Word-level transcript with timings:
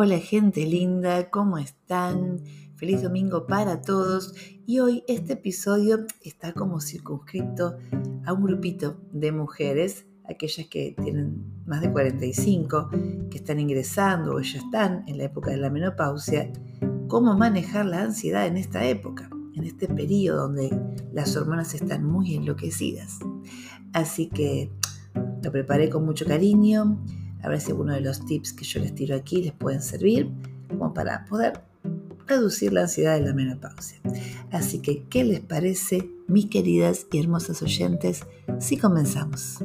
Hola 0.00 0.20
gente 0.20 0.64
linda, 0.64 1.28
¿cómo 1.28 1.58
están? 1.58 2.44
Feliz 2.76 3.02
domingo 3.02 3.48
para 3.48 3.80
todos. 3.80 4.32
Y 4.64 4.78
hoy 4.78 5.02
este 5.08 5.32
episodio 5.32 6.06
está 6.22 6.52
como 6.52 6.80
circunscrito 6.80 7.78
a 8.24 8.32
un 8.32 8.44
grupito 8.44 9.00
de 9.10 9.32
mujeres, 9.32 10.06
aquellas 10.24 10.68
que 10.68 10.94
tienen 11.02 11.64
más 11.66 11.80
de 11.80 11.90
45, 11.90 12.90
que 13.28 13.38
están 13.38 13.58
ingresando 13.58 14.36
o 14.36 14.40
ya 14.40 14.58
están 14.58 15.02
en 15.08 15.18
la 15.18 15.24
época 15.24 15.50
de 15.50 15.56
la 15.56 15.68
menopausia, 15.68 16.52
cómo 17.08 17.36
manejar 17.36 17.84
la 17.84 18.02
ansiedad 18.02 18.46
en 18.46 18.56
esta 18.56 18.84
época, 18.86 19.28
en 19.56 19.64
este 19.64 19.88
periodo 19.88 20.42
donde 20.42 20.80
las 21.12 21.36
hormonas 21.36 21.74
están 21.74 22.04
muy 22.04 22.36
enloquecidas. 22.36 23.18
Así 23.92 24.28
que 24.28 24.70
lo 25.42 25.50
preparé 25.50 25.90
con 25.90 26.04
mucho 26.04 26.24
cariño 26.24 27.00
a 27.42 27.48
ver 27.48 27.60
si 27.60 27.70
alguno 27.70 27.94
de 27.94 28.00
los 28.00 28.24
tips 28.24 28.52
que 28.52 28.64
yo 28.64 28.80
les 28.80 28.94
tiro 28.94 29.14
aquí 29.16 29.42
les 29.42 29.52
pueden 29.52 29.82
servir 29.82 30.30
como 30.68 30.92
para 30.92 31.24
poder 31.26 31.60
reducir 32.26 32.72
la 32.72 32.82
ansiedad 32.82 33.14
de 33.14 33.26
la 33.26 33.32
menopausia. 33.32 33.98
Así 34.50 34.80
que, 34.80 35.04
¿qué 35.04 35.24
les 35.24 35.40
parece, 35.40 36.10
mis 36.26 36.46
queridas 36.46 37.06
y 37.10 37.18
hermosas 37.18 37.62
oyentes, 37.62 38.22
si 38.58 38.76
comenzamos? 38.76 39.58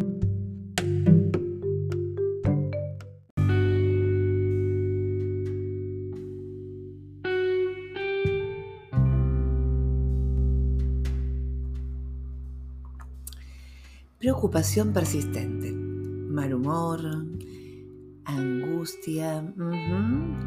Preocupación 14.20 14.94
persistente, 14.94 15.74
mal 15.74 16.54
humor, 16.54 17.26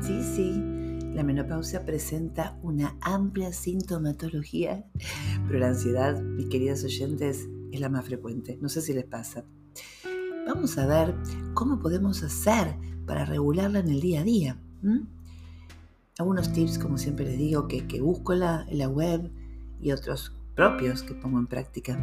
Sí, 0.00 0.22
sí. 0.22 0.62
La 1.14 1.22
menopausia 1.22 1.84
presenta 1.86 2.58
una 2.62 2.96
amplia 3.00 3.52
sintomatología, 3.52 4.84
pero 5.46 5.58
la 5.58 5.68
ansiedad, 5.68 6.20
mis 6.20 6.48
queridas 6.48 6.84
oyentes, 6.84 7.48
es 7.72 7.80
la 7.80 7.88
más 7.88 8.04
frecuente. 8.04 8.58
No 8.60 8.68
sé 8.68 8.82
si 8.82 8.92
les 8.92 9.04
pasa. 9.04 9.44
Vamos 10.46 10.76
a 10.78 10.86
ver 10.86 11.14
cómo 11.54 11.80
podemos 11.80 12.22
hacer 12.22 12.76
para 13.06 13.24
regularla 13.24 13.80
en 13.80 13.88
el 13.88 14.00
día 14.00 14.20
a 14.20 14.24
día. 14.24 14.58
Algunos 16.18 16.52
tips, 16.52 16.78
como 16.78 16.98
siempre 16.98 17.24
les 17.24 17.38
digo, 17.38 17.66
que, 17.66 18.00
busco 18.00 18.32
en 18.34 18.40
la, 18.40 18.88
web 18.88 19.30
y 19.80 19.92
otros 19.92 20.32
propios 20.54 21.02
que 21.02 21.14
pongo 21.14 21.38
en 21.38 21.46
práctica. 21.46 21.98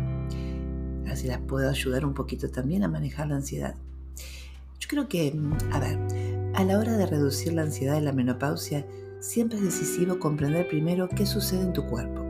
Así 1.08 1.28
las 1.28 1.40
puedo 1.40 1.70
ayudar 1.70 2.06
un 2.06 2.14
poquito 2.14 2.50
también 2.50 2.84
a 2.84 2.88
manejar 2.88 3.28
la 3.28 3.36
ansiedad. 3.36 3.76
Yo 4.84 4.90
creo 4.90 5.08
que, 5.08 5.34
a 5.72 5.80
ver, 5.80 5.98
a 6.56 6.64
la 6.66 6.78
hora 6.78 6.98
de 6.98 7.06
reducir 7.06 7.54
la 7.54 7.62
ansiedad 7.62 7.94
de 7.94 8.02
la 8.02 8.12
menopausia, 8.12 8.86
siempre 9.22 9.58
es 9.58 9.64
decisivo 9.64 10.20
comprender 10.20 10.68
primero 10.68 11.08
qué 11.08 11.26
sucede 11.26 11.62
en 11.62 11.72
tu 11.72 11.86
cuerpo. 11.86 12.22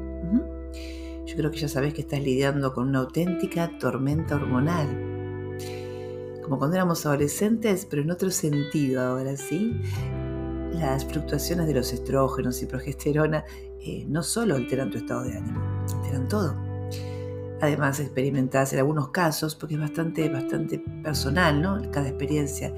Yo 1.26 1.36
creo 1.36 1.50
que 1.50 1.58
ya 1.58 1.68
sabes 1.68 1.96
que 1.96 2.02
estás 2.02 2.22
lidiando 2.22 2.72
con 2.72 2.90
una 2.90 3.00
auténtica 3.00 3.76
tormenta 3.80 4.36
hormonal. 4.36 4.88
Como 6.44 6.60
cuando 6.60 6.76
éramos 6.76 7.04
adolescentes, 7.08 7.88
pero 7.90 8.04
en 8.04 8.12
otro 8.12 8.30
sentido 8.30 9.02
ahora, 9.02 9.36
¿sí? 9.36 9.82
Las 10.74 11.06
fluctuaciones 11.06 11.66
de 11.66 11.74
los 11.74 11.92
estrógenos 11.92 12.62
y 12.62 12.68
progesterona 12.68 13.46
eh, 13.80 14.06
no 14.08 14.22
solo 14.22 14.54
alteran 14.54 14.92
tu 14.92 15.00
estado 15.00 15.24
de 15.24 15.38
ánimo, 15.38 15.60
alteran 15.92 16.28
todo 16.28 16.73
además 17.62 18.00
experimentás 18.00 18.74
en 18.74 18.80
algunos 18.80 19.10
casos, 19.10 19.56
porque 19.56 19.76
es 19.76 19.82
bastante, 19.82 20.30
bastante 20.30 20.80
personal, 21.04 21.62
¿no? 21.62 21.82
Cada 21.92 22.10
experiencia. 22.10 22.74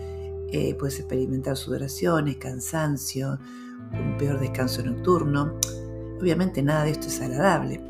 Eh, 0.52 0.76
puedes 0.76 1.00
experimentar 1.00 1.58
sudoraciones, 1.58 2.38
cansancio, 2.38 3.40
un 3.92 4.18
peor 4.18 4.40
descanso 4.40 4.84
nocturno. 4.84 5.60
Obviamente 6.20 6.62
nada 6.62 6.86
de 6.86 6.92
esto 6.92 7.08
es 7.08 7.20
agradable. 7.22 7.82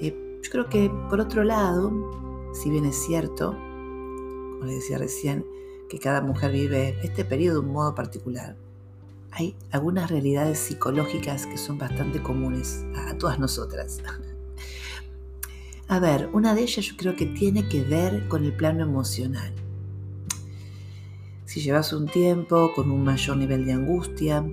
Eh, 0.00 0.40
yo 0.42 0.50
creo 0.50 0.68
que 0.68 0.90
por 1.10 1.20
otro 1.20 1.44
lado, 1.44 1.92
si 2.54 2.70
bien 2.70 2.84
es 2.84 2.96
cierto, 2.96 3.52
como 3.52 4.64
les 4.64 4.76
decía 4.76 4.98
recién, 4.98 5.44
que 5.88 5.98
cada 5.98 6.20
mujer 6.20 6.52
vive 6.52 6.98
este 7.02 7.24
periodo 7.24 7.60
de 7.60 7.66
un 7.66 7.72
modo 7.72 7.94
particular, 7.94 8.56
hay 9.32 9.54
algunas 9.70 10.10
realidades 10.10 10.58
psicológicas 10.58 11.46
que 11.46 11.58
son 11.58 11.78
bastante 11.78 12.22
comunes 12.22 12.84
a 12.96 13.18
todas 13.18 13.38
nosotras. 13.38 14.00
A 15.88 16.00
ver, 16.00 16.28
una 16.32 16.54
de 16.56 16.62
ellas 16.62 16.84
yo 16.84 16.96
creo 16.96 17.14
que 17.14 17.26
tiene 17.26 17.68
que 17.68 17.82
ver 17.82 18.26
con 18.26 18.44
el 18.44 18.52
plano 18.52 18.82
emocional. 18.82 19.52
Si 21.44 21.60
llevas 21.60 21.92
un 21.92 22.08
tiempo 22.08 22.72
con 22.74 22.90
un 22.90 23.04
mayor 23.04 23.36
nivel 23.36 23.64
de 23.64 23.72
angustia, 23.72 24.44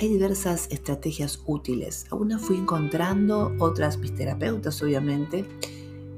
hay 0.00 0.08
diversas 0.08 0.68
estrategias 0.70 1.42
útiles. 1.46 2.06
Algunas 2.12 2.40
fui 2.42 2.56
encontrando, 2.58 3.52
otras 3.58 3.98
mis 3.98 4.14
terapeutas 4.14 4.80
obviamente. 4.84 5.44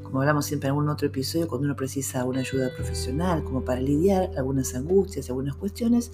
Como 0.02 0.20
hablamos 0.20 0.44
siempre 0.44 0.68
en 0.68 0.72
algún 0.72 0.90
otro 0.90 1.06
episodio, 1.06 1.48
cuando 1.48 1.64
uno 1.64 1.74
precisa 1.74 2.22
una 2.26 2.40
ayuda 2.40 2.70
profesional, 2.76 3.44
como 3.44 3.64
para 3.64 3.80
lidiar 3.80 4.30
algunas 4.36 4.74
angustias, 4.74 5.30
algunas 5.30 5.56
cuestiones, 5.56 6.12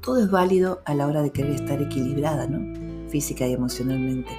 todo 0.00 0.22
es 0.22 0.30
válido 0.30 0.80
a 0.84 0.94
la 0.94 1.08
hora 1.08 1.22
de 1.22 1.32
querer 1.32 1.56
estar 1.56 1.82
equilibrada, 1.82 2.46
¿no? 2.46 3.10
Física 3.10 3.48
y 3.48 3.52
emocionalmente. 3.52 4.30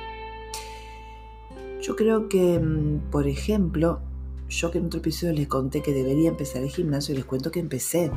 Yo 1.83 1.97
creo 1.97 2.29
que, 2.29 2.59
mm, 2.59 3.11
por 3.11 3.27
ejemplo, 3.27 3.99
yo 4.47 4.71
que 4.71 4.77
en 4.77 4.85
otro 4.85 5.01
episodio 5.01 5.33
les 5.33 5.49
conté 5.49 5.81
que 5.81 5.91
debería 5.93 6.29
empezar 6.29 6.63
el 6.63 6.69
gimnasio 6.69 7.13
y 7.13 7.17
les 7.17 7.25
cuento 7.25 7.51
que 7.51 7.59
empecé 7.59 8.09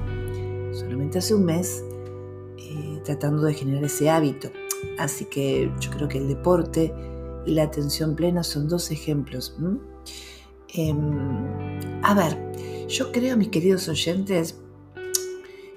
solamente 0.70 1.18
hace 1.18 1.34
un 1.34 1.44
mes 1.44 1.82
eh, 2.58 3.00
tratando 3.04 3.42
de 3.42 3.54
generar 3.54 3.82
ese 3.82 4.08
hábito. 4.08 4.50
Así 4.98 5.24
que 5.24 5.72
yo 5.80 5.90
creo 5.90 6.06
que 6.06 6.18
el 6.18 6.28
deporte 6.28 6.94
y 7.44 7.54
la 7.54 7.64
atención 7.64 8.14
plena 8.14 8.44
son 8.44 8.68
dos 8.68 8.92
ejemplos. 8.92 9.56
Em, 10.68 12.00
a 12.04 12.14
ver, 12.14 12.86
yo 12.86 13.10
creo, 13.10 13.36
mis 13.36 13.48
queridos 13.48 13.88
oyentes, 13.88 14.60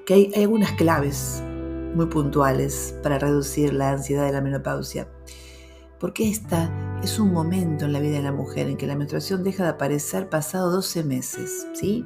que 0.05 0.13
hay 0.13 0.31
algunas 0.35 0.73
claves 0.73 1.41
muy 1.95 2.05
puntuales 2.05 2.95
para 3.01 3.17
reducir 3.17 3.73
la 3.73 3.93
ansiedad 3.93 4.27
de 4.27 4.33
la 4.33 4.41
menopausia 4.41 5.07
porque 5.99 6.29
esta 6.29 6.71
es 7.03 7.19
un 7.19 7.31
momento 7.31 7.85
en 7.85 7.93
la 7.93 7.99
vida 7.99 8.17
de 8.17 8.23
la 8.23 8.31
mujer 8.31 8.67
en 8.67 8.77
que 8.77 8.87
la 8.87 8.95
menstruación 8.95 9.43
deja 9.43 9.63
de 9.63 9.69
aparecer 9.69 10.29
pasado 10.29 10.71
12 10.71 11.03
meses, 11.03 11.67
¿sí? 11.73 12.05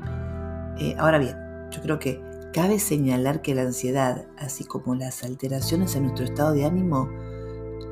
Eh, 0.79 0.95
ahora 0.97 1.19
bien, 1.19 1.35
yo 1.71 1.81
creo 1.81 1.99
que 1.99 2.21
cabe 2.53 2.79
señalar 2.79 3.41
que 3.41 3.55
la 3.55 3.61
ansiedad, 3.63 4.27
así 4.37 4.63
como 4.63 4.95
las 4.95 5.23
alteraciones 5.23 5.95
en 5.95 6.03
nuestro 6.03 6.25
estado 6.25 6.53
de 6.53 6.65
ánimo, 6.65 7.09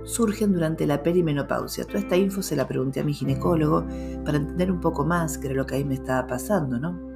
surgen 0.03 0.53
durante 0.53 0.87
la 0.87 1.03
perimenopausia. 1.03 1.85
Toda 1.85 1.99
esta 1.99 2.17
info 2.17 2.41
se 2.41 2.55
la 2.55 2.67
pregunté 2.67 3.01
a 3.01 3.03
mi 3.03 3.13
ginecólogo 3.13 3.85
para 4.25 4.37
entender 4.37 4.71
un 4.71 4.79
poco 4.79 5.05
más 5.05 5.37
qué 5.37 5.47
era 5.47 5.55
lo 5.55 5.65
que 5.65 5.75
ahí 5.75 5.85
me 5.85 5.93
estaba 5.93 6.25
pasando, 6.25 6.79
¿no? 6.79 7.11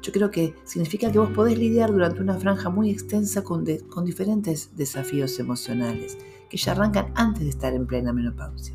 Yo 0.00 0.12
creo 0.12 0.30
que 0.32 0.54
significa 0.64 1.12
que 1.12 1.18
vos 1.18 1.30
podés 1.30 1.56
lidiar 1.58 1.92
durante 1.92 2.20
una 2.20 2.34
franja 2.34 2.68
muy 2.70 2.90
extensa 2.90 3.42
con, 3.44 3.64
con 3.88 4.04
diferentes 4.04 4.76
desafíos 4.76 5.38
emocionales 5.38 6.18
que 6.52 6.58
ya 6.58 6.72
arrancan 6.72 7.06
antes 7.14 7.44
de 7.44 7.48
estar 7.48 7.72
en 7.72 7.86
plena 7.86 8.12
menopausia. 8.12 8.74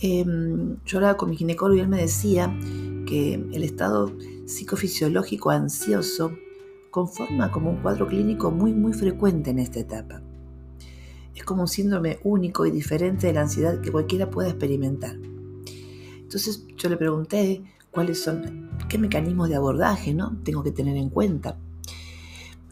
Em, 0.00 0.76
yo 0.84 0.98
hablaba 0.98 1.16
con 1.16 1.30
mi 1.30 1.36
ginecólogo 1.36 1.78
y 1.78 1.82
él 1.82 1.88
me 1.88 1.98
decía 1.98 2.52
que 3.06 3.34
el 3.34 3.62
estado 3.62 4.12
psicofisiológico 4.44 5.50
ansioso 5.50 6.32
conforma 6.90 7.52
como 7.52 7.70
un 7.70 7.76
cuadro 7.76 8.08
clínico 8.08 8.50
muy 8.50 8.72
muy 8.72 8.92
frecuente 8.92 9.50
en 9.50 9.60
esta 9.60 9.78
etapa. 9.78 10.20
Es 11.36 11.44
como 11.44 11.62
un 11.62 11.68
síndrome 11.68 12.18
único 12.24 12.66
y 12.66 12.72
diferente 12.72 13.28
de 13.28 13.32
la 13.32 13.42
ansiedad 13.42 13.80
que 13.80 13.92
cualquiera 13.92 14.28
pueda 14.28 14.48
experimentar. 14.48 15.14
Entonces 16.22 16.66
yo 16.76 16.88
le 16.88 16.96
pregunté 16.96 17.62
cuáles 17.92 18.20
son, 18.20 18.68
qué 18.88 18.98
mecanismos 18.98 19.48
de 19.48 19.54
abordaje 19.54 20.12
¿no? 20.12 20.36
tengo 20.42 20.64
que 20.64 20.72
tener 20.72 20.96
en 20.96 21.08
cuenta. 21.08 21.56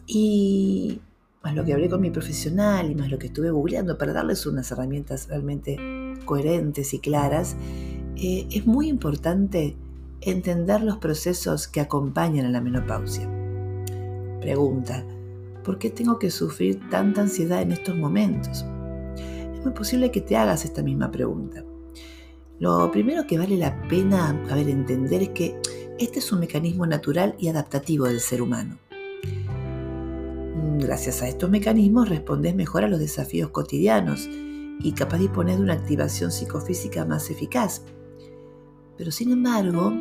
Y 0.07 0.99
más 1.45 1.53
lo 1.53 1.63
que 1.63 1.73
hablé 1.73 1.87
con 1.89 2.01
mi 2.01 2.09
profesional 2.09 2.89
y 2.89 2.95
más 2.95 3.11
lo 3.11 3.19
que 3.19 3.27
estuve 3.27 3.51
googleando 3.51 3.99
para 3.99 4.13
darles 4.13 4.47
unas 4.47 4.71
herramientas 4.71 5.27
realmente 5.27 5.77
coherentes 6.25 6.91
y 6.95 6.99
claras, 6.99 7.55
eh, 8.15 8.47
es 8.49 8.65
muy 8.65 8.89
importante 8.89 9.75
entender 10.21 10.81
los 10.81 10.97
procesos 10.97 11.67
que 11.67 11.81
acompañan 11.81 12.47
a 12.47 12.49
la 12.49 12.61
menopausia. 12.61 13.29
Pregunta, 14.41 15.05
¿por 15.63 15.77
qué 15.77 15.91
tengo 15.91 16.17
que 16.17 16.31
sufrir 16.31 16.89
tanta 16.89 17.21
ansiedad 17.21 17.61
en 17.61 17.73
estos 17.73 17.95
momentos? 17.95 18.65
Es 19.53 19.63
muy 19.63 19.73
posible 19.73 20.09
que 20.09 20.21
te 20.21 20.37
hagas 20.37 20.65
esta 20.65 20.81
misma 20.81 21.11
pregunta. 21.11 21.63
Lo 22.57 22.89
primero 22.89 23.27
que 23.27 23.37
vale 23.37 23.55
la 23.55 23.83
pena 23.87 24.29
a 24.49 24.59
entender 24.59 25.21
es 25.21 25.29
que 25.29 25.61
este 25.99 26.17
es 26.17 26.31
un 26.31 26.39
mecanismo 26.39 26.87
natural 26.87 27.35
y 27.37 27.49
adaptativo 27.49 28.05
del 28.05 28.19
ser 28.19 28.41
humano. 28.41 28.79
Gracias 30.79 31.21
a 31.21 31.27
estos 31.27 31.49
mecanismos 31.49 32.09
respondes 32.09 32.55
mejor 32.55 32.83
a 32.85 32.87
los 32.87 32.99
desafíos 32.99 33.49
cotidianos 33.49 34.27
y 34.79 34.93
capaz 34.93 35.17
dispones 35.17 35.57
de 35.57 35.63
una 35.63 35.73
activación 35.73 36.31
psicofísica 36.31 37.05
más 37.05 37.29
eficaz. 37.29 37.81
Pero 38.97 39.11
sin 39.11 39.31
embargo, 39.31 39.93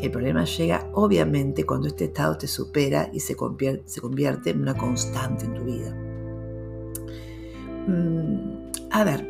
El 0.00 0.10
problema 0.10 0.44
llega 0.44 0.90
obviamente 0.92 1.64
cuando 1.64 1.88
este 1.88 2.04
estado 2.04 2.36
te 2.36 2.46
supera 2.46 3.08
y 3.12 3.20
se 3.20 3.34
convierte, 3.34 3.88
se 3.88 4.00
convierte 4.00 4.50
en 4.50 4.60
una 4.60 4.74
constante 4.74 5.46
en 5.46 5.54
tu 5.54 5.64
vida. 5.64 5.94
Mm, 7.86 8.70
a 8.90 9.04
ver, 9.04 9.26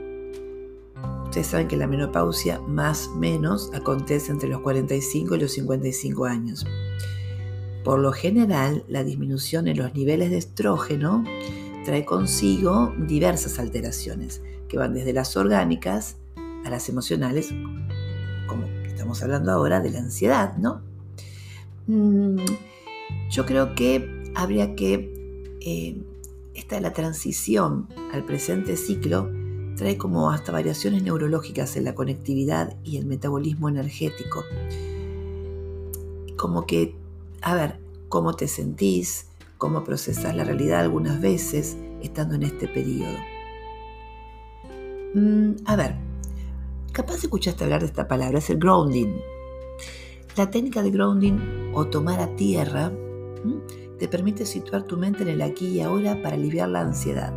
ustedes 1.24 1.46
saben 1.46 1.68
que 1.68 1.76
la 1.76 1.86
menopausia 1.86 2.60
más 2.60 3.08
o 3.08 3.14
menos 3.16 3.70
acontece 3.74 4.32
entre 4.32 4.48
los 4.48 4.60
45 4.60 5.36
y 5.36 5.38
los 5.38 5.52
55 5.52 6.24
años. 6.24 6.66
Por 7.86 8.00
lo 8.00 8.10
general, 8.10 8.82
la 8.88 9.04
disminución 9.04 9.68
en 9.68 9.76
los 9.76 9.94
niveles 9.94 10.32
de 10.32 10.38
estrógeno 10.38 11.22
trae 11.84 12.04
consigo 12.04 12.92
diversas 12.98 13.60
alteraciones 13.60 14.42
que 14.68 14.76
van 14.76 14.92
desde 14.92 15.12
las 15.12 15.36
orgánicas 15.36 16.16
a 16.64 16.68
las 16.68 16.88
emocionales, 16.88 17.54
como 18.48 18.64
estamos 18.84 19.22
hablando 19.22 19.52
ahora 19.52 19.78
de 19.78 19.90
la 19.90 20.00
ansiedad, 20.00 20.56
¿no? 20.56 20.80
Mm, 21.86 22.38
yo 23.30 23.46
creo 23.46 23.76
que 23.76 24.32
habría 24.34 24.74
que, 24.74 25.54
eh, 25.60 25.96
esta 26.54 26.80
la 26.80 26.92
transición 26.92 27.86
al 28.12 28.24
presente 28.24 28.76
ciclo 28.76 29.30
trae 29.76 29.96
como 29.96 30.32
hasta 30.32 30.50
variaciones 30.50 31.04
neurológicas 31.04 31.76
en 31.76 31.84
la 31.84 31.94
conectividad 31.94 32.74
y 32.82 32.96
el 32.96 33.06
metabolismo 33.06 33.68
energético. 33.68 34.42
Como 36.36 36.66
que, 36.66 37.05
a 37.42 37.54
ver, 37.54 37.78
cómo 38.08 38.34
te 38.34 38.48
sentís, 38.48 39.28
cómo 39.58 39.84
procesas 39.84 40.34
la 40.34 40.44
realidad 40.44 40.80
algunas 40.80 41.20
veces 41.20 41.76
estando 42.02 42.34
en 42.34 42.44
este 42.44 42.68
periodo. 42.68 43.16
Mm, 45.14 45.52
a 45.64 45.76
ver, 45.76 45.96
capaz 46.92 47.16
escuchaste 47.16 47.64
hablar 47.64 47.80
de 47.80 47.86
esta 47.86 48.06
palabra, 48.06 48.38
es 48.38 48.50
el 48.50 48.58
grounding. 48.58 49.16
La 50.36 50.50
técnica 50.50 50.82
de 50.82 50.90
grounding 50.90 51.72
o 51.74 51.86
tomar 51.86 52.20
a 52.20 52.36
tierra 52.36 52.92
te 53.98 54.08
permite 54.08 54.44
situar 54.44 54.82
tu 54.82 54.98
mente 54.98 55.22
en 55.22 55.30
el 55.30 55.42
aquí 55.42 55.68
y 55.68 55.80
ahora 55.80 56.20
para 56.22 56.36
aliviar 56.36 56.68
la 56.68 56.80
ansiedad. 56.80 57.32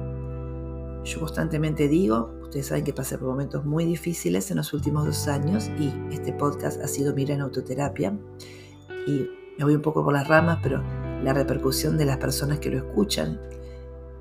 Yo 1.05 1.19
constantemente 1.19 1.87
digo, 1.87 2.33
ustedes 2.41 2.67
saben 2.67 2.83
que 2.83 2.91
pasé 2.91 3.17
por 3.17 3.29
momentos 3.29 3.63
muy 3.65 3.85
difíciles 3.85 4.51
en 4.51 4.57
los 4.57 4.73
últimos 4.73 5.05
dos 5.05 5.27
años 5.29 5.69
y 5.79 5.93
este 6.13 6.33
podcast 6.33 6.81
ha 6.81 6.87
sido 6.87 7.15
Mira 7.15 7.33
en 7.33 7.41
Autoterapia 7.41 8.17
y 9.07 9.38
me 9.59 9.65
voy 9.65 9.75
un 9.75 9.81
poco 9.81 10.05
por 10.05 10.13
las 10.13 10.25
ramas, 10.25 10.59
pero 10.63 10.81
la 11.21 11.33
repercusión 11.33 11.97
de 11.97 12.05
las 12.05 12.15
personas 12.17 12.59
que 12.59 12.71
lo 12.71 12.77
escuchan, 12.77 13.41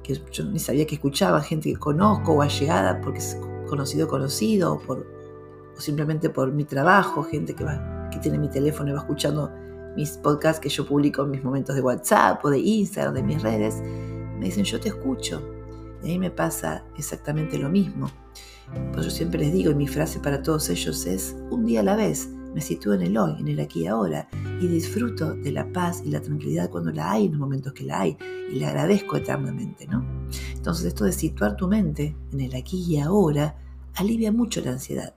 que 0.03 0.21
yo 0.33 0.45
ni 0.45 0.59
sabía 0.59 0.85
que 0.85 0.97
escuchaba, 0.97 1.41
gente 1.41 1.71
que 1.71 1.77
conozco 1.79 2.33
o 2.33 2.43
allegada 2.43 3.01
porque 3.01 3.21
es 3.21 3.39
conocido 3.69 4.09
conocido 4.09 4.73
o, 4.73 4.81
por, 4.81 5.07
o 5.77 5.81
simplemente 5.81 6.29
por 6.29 6.53
mi 6.53 6.65
trabajo, 6.65 7.23
gente 7.23 7.55
que, 7.55 7.63
va, 7.63 8.09
que 8.11 8.19
tiene 8.19 8.37
mi 8.37 8.49
teléfono 8.49 8.91
y 8.91 8.95
va 8.95 8.99
escuchando 8.99 9.53
mis 9.95 10.11
podcasts 10.17 10.59
que 10.59 10.69
yo 10.69 10.85
publico 10.85 11.23
en 11.23 11.31
mis 11.31 11.45
momentos 11.45 11.77
de 11.77 11.83
WhatsApp 11.83 12.45
o 12.45 12.51
de 12.51 12.59
Instagram, 12.59 13.15
de 13.15 13.23
mis 13.23 13.41
redes, 13.41 13.81
me 13.81 14.47
dicen 14.47 14.65
yo 14.65 14.81
te 14.81 14.89
escucho. 14.89 15.41
Y 16.03 16.07
a 16.07 16.09
mí 16.09 16.19
me 16.19 16.33
pasa 16.33 16.85
exactamente 16.97 17.59
lo 17.59 17.69
mismo. 17.69 18.11
Pues 18.93 19.05
yo 19.05 19.11
siempre 19.11 19.39
les 19.39 19.53
digo, 19.53 19.71
y 19.71 19.75
mi 19.77 19.87
frase 19.87 20.19
para 20.19 20.43
todos 20.43 20.69
ellos 20.69 21.07
es, 21.07 21.37
un 21.51 21.65
día 21.65 21.81
a 21.81 21.85
la 21.85 21.95
vez, 21.95 22.29
me 22.55 22.61
sitúo 22.61 22.95
en 22.95 23.03
el 23.03 23.17
hoy, 23.17 23.35
en 23.39 23.49
el 23.49 23.61
aquí 23.61 23.83
y 23.83 23.87
ahora, 23.87 24.29
y 24.61 24.67
disfruto 24.67 25.35
de 25.35 25.53
la 25.53 25.71
paz 25.73 26.03
y 26.05 26.11
la 26.11 26.21
tranquilidad 26.21 26.71
cuando 26.71 26.91
la 26.91 27.13
hay, 27.13 27.27
en 27.27 27.33
los 27.33 27.41
momentos 27.41 27.73
que 27.73 27.85
la 27.85 28.01
hay, 28.01 28.17
y 28.53 28.59
la 28.59 28.69
agradezco 28.69 29.17
eternamente, 29.17 29.87
¿no? 29.87 30.05
Entonces 30.55 30.87
esto 30.87 31.05
de 31.05 31.13
situar 31.13 31.57
tu 31.57 31.69
mente 31.69 32.17
en 32.33 32.41
el 32.41 32.55
aquí 32.55 32.85
y 32.89 32.99
ahora 32.99 33.57
alivia 33.95 34.33
mucho 34.33 34.61
la 34.61 34.73
ansiedad. 34.73 35.15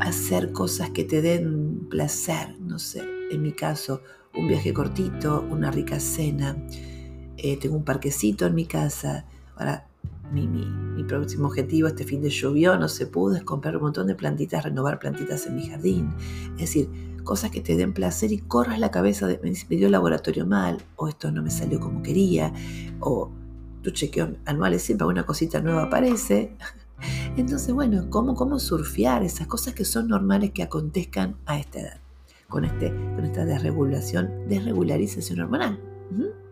Hacer 0.00 0.52
cosas 0.52 0.90
que 0.90 1.04
te 1.04 1.22
den 1.22 1.86
placer, 1.88 2.58
no 2.60 2.78
sé, 2.78 3.02
en 3.30 3.42
mi 3.42 3.52
caso, 3.52 4.00
un 4.36 4.48
viaje 4.48 4.72
cortito, 4.72 5.46
una 5.50 5.70
rica 5.70 6.00
cena, 6.00 6.56
eh, 7.36 7.56
tengo 7.58 7.76
un 7.76 7.84
parquecito 7.84 8.46
en 8.46 8.54
mi 8.54 8.66
casa, 8.66 9.26
ahora 9.56 9.88
mi, 10.32 11.04
próximo 11.04 11.48
objetivo 11.48 11.88
este 11.88 12.04
fin 12.04 12.22
de 12.22 12.30
llovió, 12.30 12.78
no 12.78 12.88
se 12.88 13.06
pudo, 13.06 13.36
es 13.36 13.44
comprar 13.44 13.76
un 13.76 13.82
montón 13.82 14.06
de 14.06 14.14
plantitas, 14.14 14.64
renovar 14.64 14.98
plantitas 14.98 15.46
en 15.46 15.56
mi 15.56 15.66
jardín. 15.68 16.14
Es 16.54 16.60
decir, 16.60 16.88
cosas 17.24 17.50
que 17.50 17.60
te 17.60 17.76
den 17.76 17.92
placer 17.92 18.32
y 18.32 18.38
corras 18.38 18.78
la 18.78 18.90
cabeza 18.90 19.26
de, 19.26 19.38
me 19.42 19.76
dio 19.76 19.86
el 19.86 19.92
laboratorio 19.92 20.46
mal, 20.46 20.78
o 20.96 21.08
esto 21.08 21.30
no 21.30 21.42
me 21.42 21.50
salió 21.50 21.78
como 21.78 22.02
quería, 22.02 22.52
o 23.00 23.30
tu 23.82 23.90
chequeo 23.90 24.36
anual 24.46 24.78
siempre 24.80 25.06
una 25.06 25.26
cosita 25.26 25.60
nueva 25.60 25.84
aparece. 25.84 26.56
Entonces, 27.36 27.72
bueno, 27.74 28.08
¿cómo, 28.08 28.34
¿cómo 28.34 28.58
surfear 28.58 29.22
esas 29.22 29.46
cosas 29.46 29.74
que 29.74 29.84
son 29.84 30.08
normales 30.08 30.52
que 30.52 30.62
acontezcan 30.62 31.36
a 31.44 31.58
esta 31.58 31.80
edad? 31.80 32.00
Con, 32.48 32.64
este, 32.64 32.88
con 32.88 33.24
esta 33.24 33.44
desregulación, 33.44 34.48
desregularización 34.48 35.40
hormonal. 35.40 35.80
Em, 36.10 36.43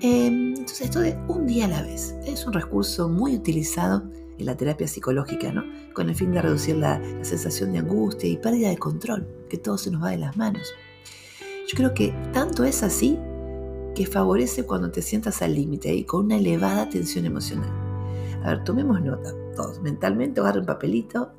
entonces, 0.00 0.82
esto 0.82 1.00
de 1.00 1.16
un 1.28 1.46
día 1.46 1.66
a 1.66 1.68
la 1.68 1.82
vez 1.82 2.14
es 2.26 2.46
un 2.46 2.52
recurso 2.52 3.08
muy 3.08 3.34
utilizado 3.34 4.02
en 4.38 4.46
la 4.46 4.56
terapia 4.56 4.88
psicológica, 4.88 5.52
¿no? 5.52 5.62
Con 5.92 6.08
el 6.08 6.14
fin 6.14 6.32
de 6.32 6.42
reducir 6.42 6.76
la, 6.76 7.00
sensación 7.22 7.72
de 7.72 7.78
angustia 7.78 8.28
y 8.28 8.36
pérdida 8.36 8.68
de 8.68 8.76
control, 8.76 9.26
que 9.48 9.58
todo 9.58 9.78
se 9.78 9.90
nos 9.90 10.02
va 10.02 10.10
de 10.10 10.18
las 10.18 10.36
manos. 10.36 10.74
Yo 11.68 11.76
creo 11.76 11.94
que 11.94 12.12
tanto 12.32 12.64
es 12.64 12.82
así 12.82 13.18
que 13.94 14.06
favorece 14.06 14.64
cuando 14.64 14.90
te 14.90 15.02
sientas 15.02 15.40
al 15.40 15.54
límite 15.54 15.94
y 15.94 16.04
con 16.04 16.26
una 16.26 16.36
elevada 16.36 16.88
tensión 16.88 17.24
emocional. 17.26 17.70
A 18.42 18.48
ver, 18.48 18.64
tomemos 18.64 19.00
nota, 19.00 19.32
todos 19.54 19.80
mentalmente, 19.80 20.40
agarren 20.40 20.62
un 20.62 20.66
papelito 20.66 21.32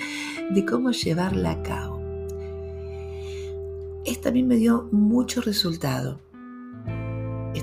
de 0.50 0.64
cómo 0.64 0.90
llevarla 0.90 1.52
a 1.52 1.62
cabo. 1.62 2.00
Esta 4.04 4.30
a 4.30 4.32
mí 4.32 4.42
me 4.42 4.56
dio 4.56 4.88
mucho 4.90 5.42
resultado 5.42 6.18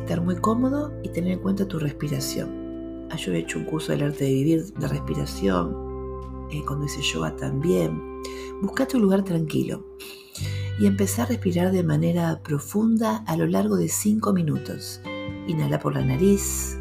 estar 0.06 0.22
muy 0.22 0.36
cómodo 0.36 0.94
y 1.02 1.10
tener 1.10 1.32
en 1.32 1.40
cuenta 1.40 1.68
tu 1.68 1.80
respiración. 1.80 3.08
Ah, 3.10 3.16
yo 3.16 3.34
he 3.34 3.40
hecho 3.40 3.58
un 3.58 3.66
curso 3.66 3.92
del 3.92 4.04
arte 4.04 4.26
de 4.26 4.34
vivir 4.34 4.66
de 4.74 4.88
respiración, 4.88 5.76
eh, 6.52 6.62
cuando 6.66 6.86
hice 6.86 7.02
yoga 7.02 7.36
también. 7.36 8.22
Buscate 8.62 8.98
un 8.98 9.02
lugar 9.02 9.24
tranquilo 9.24 9.84
y 10.80 10.86
empezar 10.86 11.26
a 11.26 11.30
respirar 11.30 11.72
de 11.72 11.82
manera 11.82 12.40
profunda 12.44 13.24
a 13.26 13.36
lo 13.36 13.48
largo 13.48 13.78
de 13.78 13.90
5 13.90 14.32
minutos. 14.32 15.02
Inhala 15.48 15.80
por 15.80 15.96
la 15.96 16.06
nariz, 16.06 16.78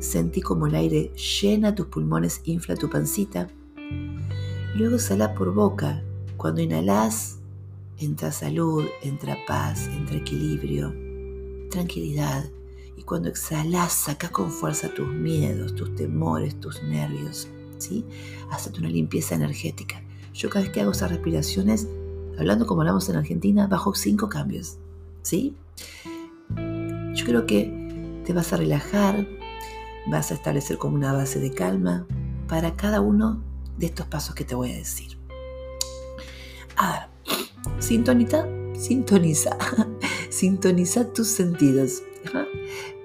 sentí 0.00 0.40
como 0.40 0.66
el 0.66 0.74
aire 0.74 1.12
llena 1.14 1.72
tus 1.72 1.86
pulmones, 1.86 2.40
infla 2.46 2.74
tu 2.74 2.90
pancita. 2.90 3.46
Luego 4.74 4.96
exhala 4.96 5.34
por 5.34 5.54
boca. 5.54 6.02
Cuando 6.36 6.62
inhalas, 6.62 7.38
entra 7.98 8.32
salud, 8.32 8.84
entra 9.02 9.36
paz, 9.46 9.86
entra 9.86 10.16
equilibrio 10.16 11.06
tranquilidad. 11.76 12.44
Y 12.96 13.02
cuando 13.02 13.28
exhalas, 13.28 13.92
saca 13.92 14.30
con 14.30 14.50
fuerza 14.50 14.92
tus 14.92 15.08
miedos, 15.08 15.74
tus 15.74 15.94
temores, 15.94 16.58
tus 16.60 16.82
nervios. 16.82 17.48
¿sí? 17.78 18.04
Hazte 18.50 18.78
una 18.78 18.88
limpieza 18.88 19.34
energética. 19.34 20.02
Yo 20.32 20.50
cada 20.50 20.64
vez 20.64 20.72
que 20.72 20.80
hago 20.80 20.92
esas 20.92 21.10
respiraciones, 21.10 21.88
hablando 22.38 22.66
como 22.66 22.80
hablamos 22.82 23.08
en 23.08 23.16
Argentina, 23.16 23.66
bajo 23.66 23.94
cinco 23.94 24.28
cambios. 24.28 24.78
¿sí? 25.22 25.54
Yo 27.14 27.24
creo 27.24 27.46
que 27.46 28.22
te 28.24 28.32
vas 28.32 28.52
a 28.52 28.56
relajar, 28.56 29.26
vas 30.08 30.30
a 30.30 30.34
establecer 30.34 30.78
como 30.78 30.96
una 30.96 31.12
base 31.12 31.38
de 31.38 31.52
calma 31.52 32.06
para 32.48 32.76
cada 32.76 33.00
uno 33.00 33.42
de 33.78 33.86
estos 33.86 34.06
pasos 34.06 34.34
que 34.34 34.44
te 34.44 34.54
voy 34.54 34.72
a 34.72 34.76
decir. 34.76 35.18
A 36.76 37.08
ver, 37.24 37.82
sintonita, 37.82 38.48
sintoniza. 38.74 39.56
Sintoniza 40.30 41.12
tus 41.14 41.28
sentidos. 41.28 42.02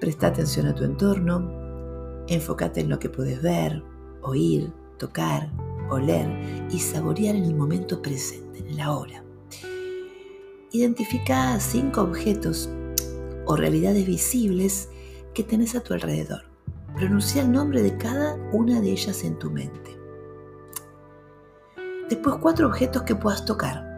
Presta 0.00 0.28
atención 0.28 0.66
a 0.66 0.74
tu 0.74 0.84
entorno. 0.84 2.24
Enfócate 2.28 2.80
en 2.80 2.88
lo 2.88 2.98
que 2.98 3.08
puedes 3.08 3.42
ver, 3.42 3.82
oír, 4.22 4.72
tocar, 4.98 5.50
oler 5.90 6.28
y 6.70 6.78
saborear 6.78 7.34
en 7.34 7.44
el 7.44 7.54
momento 7.54 8.00
presente, 8.00 8.60
en 8.60 8.68
el 8.68 8.80
ahora. 8.80 9.24
Identifica 10.70 11.58
cinco 11.60 12.02
objetos 12.02 12.70
o 13.46 13.56
realidades 13.56 14.06
visibles 14.06 14.88
que 15.34 15.42
tenés 15.42 15.74
a 15.74 15.80
tu 15.82 15.94
alrededor. 15.94 16.44
Pronuncia 16.94 17.42
el 17.42 17.52
nombre 17.52 17.82
de 17.82 17.96
cada 17.96 18.36
una 18.52 18.80
de 18.80 18.90
ellas 18.92 19.24
en 19.24 19.38
tu 19.38 19.50
mente. 19.50 19.98
Después 22.08 22.36
cuatro 22.40 22.68
objetos 22.68 23.02
que 23.02 23.14
puedas 23.14 23.44
tocar 23.44 23.92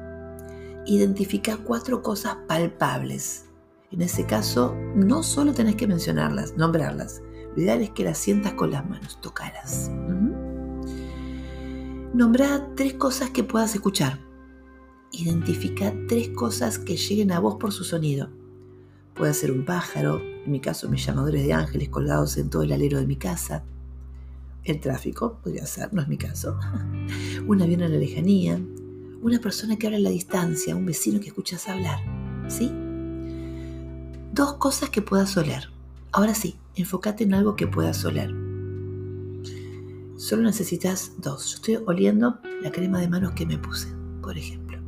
identifica 0.87 1.57
cuatro 1.57 2.03
cosas 2.03 2.37
palpables. 2.47 3.47
En 3.95 4.03
ese 4.03 4.27
caso, 4.27 4.75
no 4.97 5.23
solo 5.23 5.53
tenés 5.55 5.77
que 5.77 5.87
mencionarlas, 5.87 6.57
nombrarlas. 6.57 7.23
Lo 7.55 7.63
ideal 7.63 7.81
es 7.81 7.91
que 7.91 8.03
las 8.03 8.19
sientas 8.19 8.55
con 8.55 8.73
las 8.73 8.85
manos, 8.91 9.21
tocarlas. 9.21 9.89
Nombra 12.13 12.75
tres 12.75 12.95
cosas 12.95 13.31
que 13.31 13.45
puedas 13.45 13.73
escuchar. 13.73 14.19
Identifica 15.13 15.95
tres 16.09 16.31
cosas 16.31 16.81
que 16.81 16.97
lleguen 16.97 17.31
a 17.31 17.39
vos 17.39 17.55
por 17.55 17.71
su 17.71 17.85
sonido. 17.85 18.31
Puede 19.15 19.33
ser 19.33 19.53
un 19.53 19.65
pájaro, 19.65 20.21
en 20.21 20.51
mi 20.51 20.59
caso 20.59 20.89
mis 20.89 21.07
llamadores 21.07 21.45
de 21.45 21.53
ángeles 21.53 21.89
colgados 21.89 22.37
en 22.37 22.51
todo 22.51 22.65
el 22.65 22.73
alero 22.73 22.99
de 22.99 23.07
mi 23.07 23.15
casa. 23.15 23.63
El 24.65 24.81
tráfico, 24.81 25.39
podría 25.41 25.67
ser, 25.67 25.95
no 25.95 26.03
es 26.03 26.09
mi 26.09 26.19
caso. 26.19 26.59
Un 27.47 27.63
avión 27.63 27.83
en 27.83 27.93
la 27.93 27.99
lejanía, 27.99 28.61
una 29.23 29.39
persona 29.39 29.77
que 29.77 29.87
habla 29.87 29.99
a 29.99 30.03
la 30.03 30.11
distancia, 30.11 30.75
un 30.75 30.85
vecino 30.85 31.21
que 31.21 31.29
escuchas 31.29 31.69
hablar, 31.69 32.01
¿sí? 32.49 32.73
Dos 34.35 34.55
cosas 34.55 34.91
que 34.91 35.01
puedas 35.01 35.37
oler. 35.37 35.71
Ahora 36.11 36.35
sí, 36.35 36.59
enfócate 36.75 37.23
en 37.23 37.35
algo 37.35 37.55
que 37.55 37.69
puedas 37.69 38.05
oler. 38.05 38.31
Solo 40.17 40.43
necesitas 40.43 41.13
dos. 41.19 41.51
Yo 41.51 41.55
estoy 41.55 41.79
oliendo 41.87 42.41
la 42.61 42.73
crema 42.73 42.99
de 42.99 43.09
manos 43.09 43.35
que 43.35 43.47
me 43.47 43.59
puse, 43.59 43.95
por 44.21 44.37
ejemplo. 44.37 44.81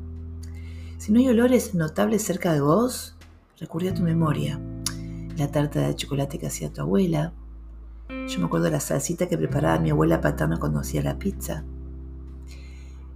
Si 0.99 1.13
no 1.13 1.21
hay 1.21 1.29
olores 1.29 1.77
notables 1.77 2.25
cerca 2.25 2.53
de 2.53 2.61
vos, 2.61 3.15
recurre 3.61 3.91
a 3.91 3.95
tu 3.95 4.03
memoria. 4.03 4.61
La 5.37 5.49
tarta 5.53 5.79
de 5.79 5.95
chocolate 5.95 6.41
que 6.41 6.49
hacía 6.49 6.73
tu 6.73 6.81
abuela. 6.81 7.33
Yo 8.09 8.41
me 8.41 8.47
acuerdo 8.47 8.65
de 8.65 8.73
la 8.73 8.81
salsita 8.81 9.29
que 9.29 9.39
preparaba 9.39 9.79
mi 9.79 9.91
abuela 9.91 10.21
paterna 10.21 10.59
cuando 10.59 10.81
hacía 10.81 11.05
la 11.05 11.21
pizza. 11.21 11.63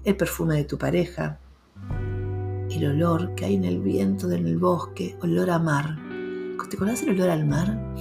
El 0.05 0.17
perfume 0.17 0.55
de 0.59 0.65
tu 0.65 0.79
pareja. 0.79 1.41
El 2.71 2.87
olor 2.87 3.35
que 3.35 3.47
hay 3.47 3.57
en 3.57 3.65
el 3.65 3.81
viento, 3.81 4.31
en 4.31 4.47
el 4.47 4.59
bosque, 4.59 5.19
olor 5.23 5.51
a 5.51 5.59
mar. 5.59 6.10
¿Te 6.69 6.76
acordás 6.76 7.02
el 7.02 7.11
olor 7.11 7.31
al 7.31 7.47
mar? 7.47 7.95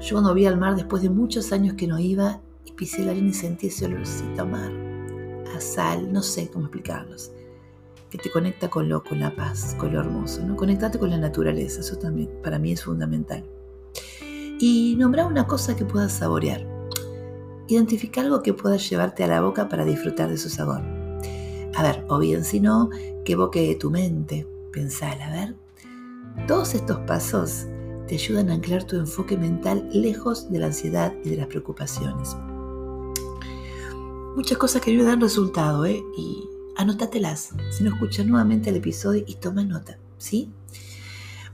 Yo 0.00 0.14
cuando 0.14 0.34
vi 0.34 0.46
al 0.46 0.58
mar 0.58 0.76
después 0.76 1.02
de 1.02 1.10
muchos 1.10 1.52
años 1.52 1.74
que 1.74 1.86
no 1.86 1.98
iba 1.98 2.40
y 2.64 2.72
pisé 2.72 3.04
la 3.04 3.10
arena 3.10 3.28
y 3.28 3.34
sentí 3.34 3.66
ese 3.66 3.86
olorcito 3.86 4.42
a 4.42 4.44
mar, 4.44 4.72
a 5.54 5.60
sal, 5.60 6.12
no 6.12 6.22
sé 6.22 6.48
cómo 6.48 6.66
explicarlos 6.66 7.32
que 8.10 8.18
te 8.18 8.30
conecta 8.30 8.68
con 8.68 8.88
lo, 8.88 9.02
con 9.02 9.20
la 9.20 9.34
paz, 9.34 9.74
con 9.78 9.92
lo 9.92 10.00
hermoso, 10.00 10.42
¿no? 10.42 10.56
Conectarte 10.56 10.98
con 10.98 11.10
la 11.10 11.18
naturaleza, 11.18 11.80
eso 11.80 11.96
también 11.96 12.30
para 12.42 12.58
mí 12.58 12.72
es 12.72 12.82
fundamental. 12.82 13.44
Y 14.58 14.96
nombrar 14.96 15.26
una 15.26 15.46
cosa 15.46 15.76
que 15.76 15.84
puedas 15.84 16.12
saborear. 16.12 16.66
Identificar 17.68 18.24
algo 18.24 18.42
que 18.42 18.54
puedas 18.54 18.88
llevarte 18.88 19.24
a 19.24 19.28
la 19.28 19.42
boca 19.42 19.68
para 19.68 19.84
disfrutar 19.84 20.30
de 20.30 20.38
su 20.38 20.48
sabor. 20.48 20.82
A 21.74 21.82
ver, 21.82 22.04
o 22.08 22.18
bien 22.18 22.44
si 22.44 22.60
no, 22.60 22.88
que 23.24 23.32
evoque 23.32 23.76
tu 23.78 23.90
mente. 23.90 24.46
Pensar, 24.72 25.20
a 25.20 25.30
ver. 25.30 25.54
Todos 26.46 26.74
estos 26.74 26.98
pasos 27.00 27.66
te 28.06 28.14
ayudan 28.14 28.50
a 28.50 28.54
anclar 28.54 28.84
tu 28.84 28.96
enfoque 28.96 29.36
mental 29.36 29.88
lejos 29.92 30.50
de 30.50 30.58
la 30.58 30.66
ansiedad 30.66 31.12
y 31.24 31.30
de 31.30 31.36
las 31.36 31.46
preocupaciones. 31.46 32.36
Muchas 34.34 34.56
cosas 34.56 34.80
que 34.80 34.92
ayudan 34.92 35.20
resultado, 35.20 35.84
¿eh? 35.84 36.02
Y 36.16 36.48
anótatelas. 36.76 37.50
Si 37.70 37.84
no, 37.84 37.90
escuchas 37.90 38.24
nuevamente 38.24 38.70
el 38.70 38.76
episodio 38.76 39.24
y 39.26 39.34
toma 39.34 39.64
nota, 39.64 39.98
¿sí? 40.16 40.50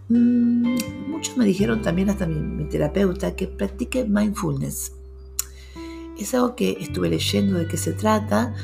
Mm, 0.09 0.77
muchos 1.09 1.37
me 1.37 1.47
dijeron 1.47 1.81
también, 1.81 2.11
hasta 2.11 2.27
mi, 2.27 2.65
terapeuta, 2.69 3.35
que 3.35 3.49
practique 3.49 4.05
mindfulness. 4.05 4.93
Es 6.19 6.35
algo 6.35 6.55
que 6.55 6.77
estuve 6.79 7.09
leyendo 7.09 7.59
de 7.59 7.67
qué 7.67 7.77
se 7.77 7.93
trata. 7.95 8.55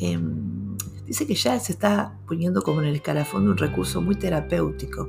Em, 0.00 0.76
dice 1.06 1.26
que 1.26 1.34
ya 1.34 1.58
se 1.58 1.72
está 1.72 2.18
poniendo 2.26 2.62
como 2.62 2.80
en 2.80 2.88
el 2.88 2.94
escalafón 2.94 3.44
de 3.44 3.50
un 3.50 3.58
recurso 3.58 4.00
muy 4.00 4.14
terapéutico. 4.14 5.08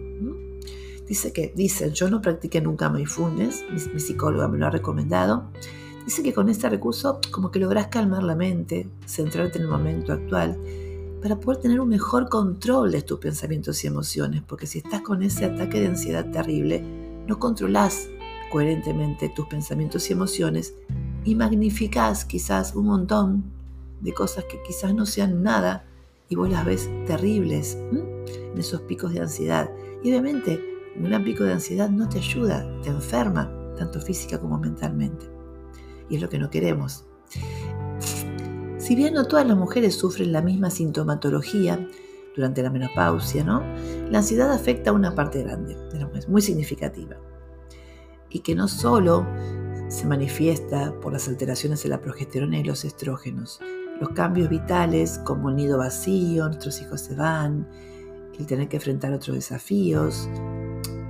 Dice 1.08 1.32
que, 1.32 1.54
dice, 1.56 1.92
yo 1.92 2.10
no 2.10 2.22
practiqué 2.22 2.62
nunca 2.62 2.90
mindfulness, 2.90 3.64
mi, 3.70 3.94
mi 3.94 4.00
psicóloga 4.00 4.48
me 4.48 4.58
lo 4.58 4.68
ha 4.68 4.72
recomendado. 4.72 5.52
Dice 6.06 6.24
que 6.24 6.34
con 6.34 6.50
este 6.50 6.70
recurso 6.70 7.20
como 7.32 7.52
que 7.52 7.60
logras 7.60 7.88
calmar 7.88 8.24
la 8.24 8.36
mente, 8.36 8.88
centrarte 9.06 9.58
en 9.58 9.64
el 9.64 9.70
momento 9.70 10.14
actual 10.14 10.60
para 11.26 11.40
poder 11.40 11.60
tener 11.60 11.80
un 11.80 11.90
mejor 11.90 12.30
control 12.30 12.92
de 12.92 13.02
tus 13.02 13.18
pensamientos 13.18 13.84
y 13.84 13.88
emociones, 13.88 14.44
porque 14.44 14.68
si 14.68 14.78
estás 14.78 15.02
con 15.02 15.24
ese 15.24 15.46
ataque 15.46 15.80
de 15.80 15.88
ansiedad 15.88 16.30
terrible, 16.30 16.84
no 17.26 17.40
controlas 17.40 18.08
coherentemente 18.52 19.30
tus 19.30 19.48
pensamientos 19.48 20.08
y 20.10 20.14
emociones 20.14 20.76
y 21.24 21.34
magnificas 21.34 22.26
quizás 22.26 22.76
un 22.76 22.86
montón 22.86 23.44
de 24.02 24.14
cosas 24.14 24.44
que 24.46 24.62
quizás 24.62 24.94
no 24.94 25.08
sean 25.08 25.42
nada 25.42 25.86
y 26.30 26.36
vos 26.36 26.50
las 26.50 26.64
ves 26.64 26.90
terribles 27.08 27.76
en 27.92 28.56
esos 28.56 28.82
picos 28.82 29.12
de 29.12 29.22
ansiedad. 29.22 29.72
Y 30.04 30.12
obviamente 30.12 30.75
un 30.98 31.24
pico 31.24 31.44
de 31.44 31.54
ansiedad 31.54 31.90
no 31.90 32.08
te 32.08 32.20
ayuda, 32.20 32.66
te 32.82 32.90
enferma, 32.90 33.52
tanto 33.78 34.00
física 34.00 34.40
como 34.40 34.58
mentalmente. 34.58 35.30
Y 36.10 36.16
es 36.16 36.22
lo 36.22 36.30
que 36.30 36.40
no 36.40 36.50
queremos. 36.50 37.06
Si 38.78 38.96
bien 38.96 39.14
no 39.16 39.26
todas 39.26 39.48
las 39.48 39.58
mujeres 39.58 39.96
sufren 39.96 40.32
la 40.32 40.42
misma 40.42 40.70
sintomatología 40.70 41.90
durante 42.36 42.62
la 42.62 42.70
menopausia, 42.70 43.44
¿no? 43.44 43.62
La 44.10 44.20
ansiedad 44.20 44.52
afecta 44.52 44.92
a 44.92 44.94
una 44.94 45.16
parte 45.16 45.42
grande 45.42 45.76
de 45.76 46.00
las 46.00 46.08
mujeres, 46.08 46.30
muy 46.30 46.42
significativa. 46.42 47.18
Y 48.30 48.40
que 48.40 48.54
no 48.54 48.68
solo 48.68 49.26
se 49.88 50.06
manifiesta 50.06 50.94
por 51.02 51.14
las 51.14 51.28
alteraciones 51.28 51.84
en 51.86 51.92
la 51.92 52.02
progesterona 52.02 52.60
y 52.60 52.64
los 52.64 52.86
estrógenos, 52.86 53.60
los 54.00 54.10
cambios 54.10 54.50
vitales 54.50 55.20
como 55.20 55.50
el 55.50 55.56
nido 55.56 55.78
vacío, 55.78 56.46
nuestros 56.48 56.82
hijos 56.82 57.02
se 57.02 57.16
van, 57.16 57.68
el 58.38 58.46
tener 58.46 58.68
que 58.68 58.78
enfrentar 58.78 59.14
otros 59.14 59.36
desafíos, 59.36 60.30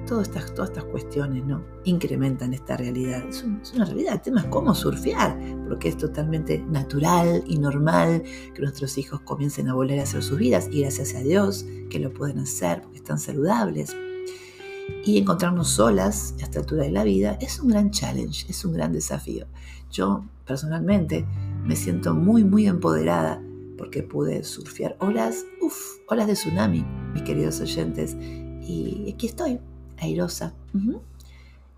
todas 0.05 0.27
estas, 0.27 0.53
todas 0.53 0.69
estas 0.69 0.85
cuestiones 0.85 1.45
¿no? 1.45 1.63
incrementan 1.83 2.53
esta 2.53 2.77
realidad. 2.77 3.24
Es, 3.27 3.43
una 3.74 3.85
realidad, 3.85 4.13
el 4.13 4.21
tema 4.21 4.41
es 4.41 4.47
cómo 4.47 4.74
surfear, 4.74 5.38
porque 5.67 5.89
es 5.89 5.97
totalmente 5.97 6.59
natural 6.59 7.43
y 7.47 7.57
normal 7.57 8.24
que 8.53 8.62
nuestros 8.62 8.97
hijos 8.97 9.21
comiencen 9.21 9.69
a 9.69 9.74
volver 9.74 10.00
a 10.00 10.03
hacer 10.03 10.24
sus 10.24 10.38
vidas 10.38 10.67
y 10.71 10.81
gracias 10.81 11.15
a 11.15 11.19
Dios 11.19 11.65
que 11.89 12.00
lo 12.00 12.13
pueden 12.13 12.39
hacer 12.39 12.81
porque 12.81 12.97
están 12.97 13.19
saludables. 13.19 13.95
Y 15.03 15.17
encontrarnos 15.17 15.69
solas 15.69 16.35
a 16.39 16.43
esta 16.43 16.59
altura 16.59 16.83
de 16.83 16.91
la 16.91 17.03
vida 17.03 17.38
es 17.41 17.59
un 17.59 17.69
gran 17.69 17.89
challenge, 17.91 18.45
es 18.50 18.65
un 18.65 18.74
gran 18.74 18.93
desafío. 18.93 19.47
Yo 19.91 20.25
personalmente 20.45 21.25
me 21.63 21.75
siento 21.75 22.13
muy, 22.13 22.43
muy 22.43 22.67
empoderada 22.67 23.41
porque 23.77 24.03
pude 24.03 24.43
surfear 24.43 24.95
olas, 25.00 25.45
uff, 25.62 25.75
olas 26.07 26.27
de 26.27 26.33
tsunami, 26.33 26.85
mis 27.13 27.24
queridos 27.24 27.59
oyentes. 27.62 28.15
Y 28.15 29.12
aquí 29.13 29.27
estoy, 29.27 29.59
airosa. 29.98 30.54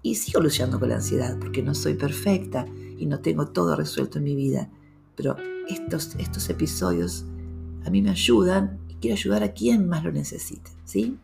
Y 0.02 0.16
sigo 0.16 0.40
luchando 0.40 0.80
con 0.80 0.90
la 0.90 0.96
ansiedad 0.96 1.38
porque 1.40 1.62
no 1.62 1.76
soy 1.76 1.96
perfecta 1.96 2.66
y 2.98 3.06
no 3.06 3.20
tengo 3.20 3.48
todo 3.48 3.76
resuelto 3.76 4.18
en 4.18 4.24
mi 4.24 4.36
vida. 4.36 4.70
Pero 5.16 5.36
estos, 5.68 6.16
estos 6.18 6.50
episodios 6.50 7.26
a 7.86 7.90
mí 7.90 8.02
me 8.02 8.10
ayudan 8.10 8.80
y 8.90 8.96
quiero 8.96 9.16
ayudar 9.16 9.44
a 9.44 9.54
quien 9.54 9.88
más 9.88 10.04
lo 10.04 10.12
necesite. 10.12 10.72
¿sí? 10.86 11.18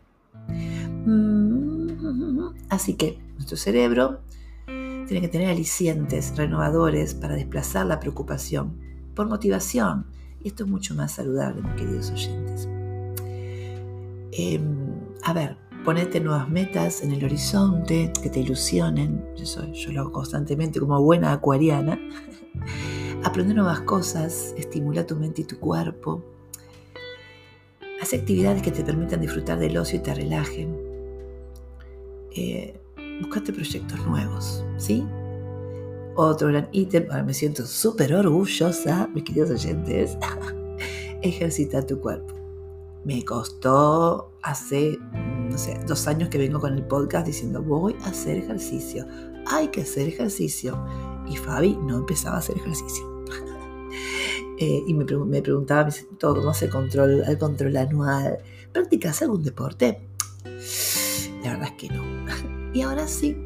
Así 2.68 2.94
que 2.94 3.18
nuestro 3.36 3.56
cerebro 3.56 4.20
tiene 4.66 5.20
que 5.20 5.28
tener 5.28 5.48
alicientes 5.48 6.36
renovadores 6.36 7.14
para 7.14 7.34
desplazar 7.34 7.86
la 7.86 8.00
preocupación 8.00 8.78
por 9.14 9.28
motivación. 9.28 10.06
Y 10.42 10.48
esto 10.48 10.64
es 10.64 10.70
mucho 10.70 10.94
más 10.94 11.12
saludable, 11.12 11.62
mis 11.62 11.74
queridos 11.74 12.10
oyentes. 12.10 12.68
Em, 14.32 15.00
a 15.22 15.32
ver, 15.32 15.56
Ponete 15.84 16.18
nuevas 16.18 16.48
metas 16.48 17.02
en 17.02 17.12
el 17.12 17.22
horizonte 17.22 18.10
que 18.22 18.30
te 18.30 18.40
ilusionen. 18.40 19.22
Yo, 19.36 19.70
yo 19.70 19.92
lo 19.92 20.00
hago 20.00 20.12
constantemente 20.12 20.80
como 20.80 20.98
buena 21.02 21.30
acuariana. 21.32 22.00
Aprende 23.22 23.52
nuevas 23.52 23.80
cosas, 23.82 24.54
estimula 24.56 25.06
tu 25.06 25.14
mente 25.14 25.42
y 25.42 25.44
tu 25.44 25.58
cuerpo. 25.58 26.24
Haz 28.00 28.14
actividades 28.14 28.62
que 28.62 28.70
te 28.70 28.82
permitan 28.82 29.20
disfrutar 29.20 29.58
del 29.58 29.76
ocio 29.76 29.98
y 29.98 30.02
te 30.02 30.14
relajen. 30.14 30.74
Eh, 32.34 32.80
buscate 33.20 33.52
proyectos 33.52 34.06
nuevos, 34.06 34.64
¿sí? 34.78 35.06
Otro 36.16 36.48
gran 36.48 36.68
ítem, 36.72 37.08
ahora 37.10 37.24
me 37.24 37.34
siento 37.34 37.66
súper 37.66 38.14
orgullosa, 38.14 39.08
mis 39.12 39.24
queridos 39.24 39.50
oyentes, 39.50 40.16
ejercita 41.22 41.84
tu 41.84 42.00
cuerpo. 42.00 42.34
Me 43.04 43.22
costó 43.22 44.32
hace 44.42 44.98
dos 45.86 46.06
años 46.06 46.28
que 46.28 46.38
vengo 46.38 46.60
con 46.60 46.74
el 46.74 46.84
podcast 46.84 47.26
diciendo 47.26 47.62
voy 47.62 47.96
a 48.04 48.08
hacer 48.08 48.36
ejercicio, 48.36 49.06
hay 49.46 49.68
que 49.68 49.82
hacer 49.82 50.08
ejercicio. 50.08 50.78
Y 51.26 51.36
Fabi 51.36 51.76
no 51.76 51.98
empezaba 51.98 52.36
a 52.36 52.38
hacer 52.38 52.56
ejercicio. 52.56 53.24
Eh, 54.56 54.84
y 54.86 54.94
me, 54.94 55.04
preguntaba 55.04 55.88
todo, 56.16 56.36
¿cómo 56.36 56.50
hace 56.50 56.68
control, 56.68 57.24
el 57.26 57.38
control 57.38 57.76
anual? 57.76 58.38
¿Practicas 58.72 59.20
algún 59.22 59.42
deporte? 59.42 60.06
La 61.42 61.54
verdad 61.54 61.70
es 61.70 61.72
que 61.72 61.88
no. 61.88 62.04
y 62.72 62.82
ahora 62.82 63.08
sí, 63.08 63.36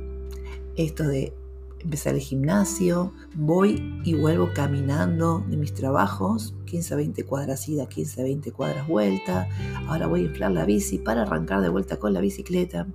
esto 0.76 1.04
de 1.04 1.32
empezar 1.80 2.14
el 2.14 2.20
gimnasio, 2.20 3.12
voy 3.34 4.00
y 4.04 4.14
vuelvo 4.14 4.50
caminando 4.54 5.44
de 5.48 5.56
mis 5.56 5.74
trabajos, 5.74 6.54
15 6.66 6.94
a 6.94 6.96
20 6.96 7.24
cuadras 7.24 7.68
ida, 7.68 7.86
15 7.86 8.20
a 8.20 8.24
20 8.24 8.52
cuadras 8.52 8.88
vuelta, 8.88 9.48
ahora 9.86 10.06
voy 10.06 10.22
a 10.22 10.24
inflar 10.24 10.52
la 10.52 10.64
bici 10.64 10.98
para 10.98 11.22
arrancar 11.22 11.60
de 11.60 11.68
vuelta 11.68 11.98
con 11.98 12.12
la 12.12 12.20
bicicleta, 12.20 12.86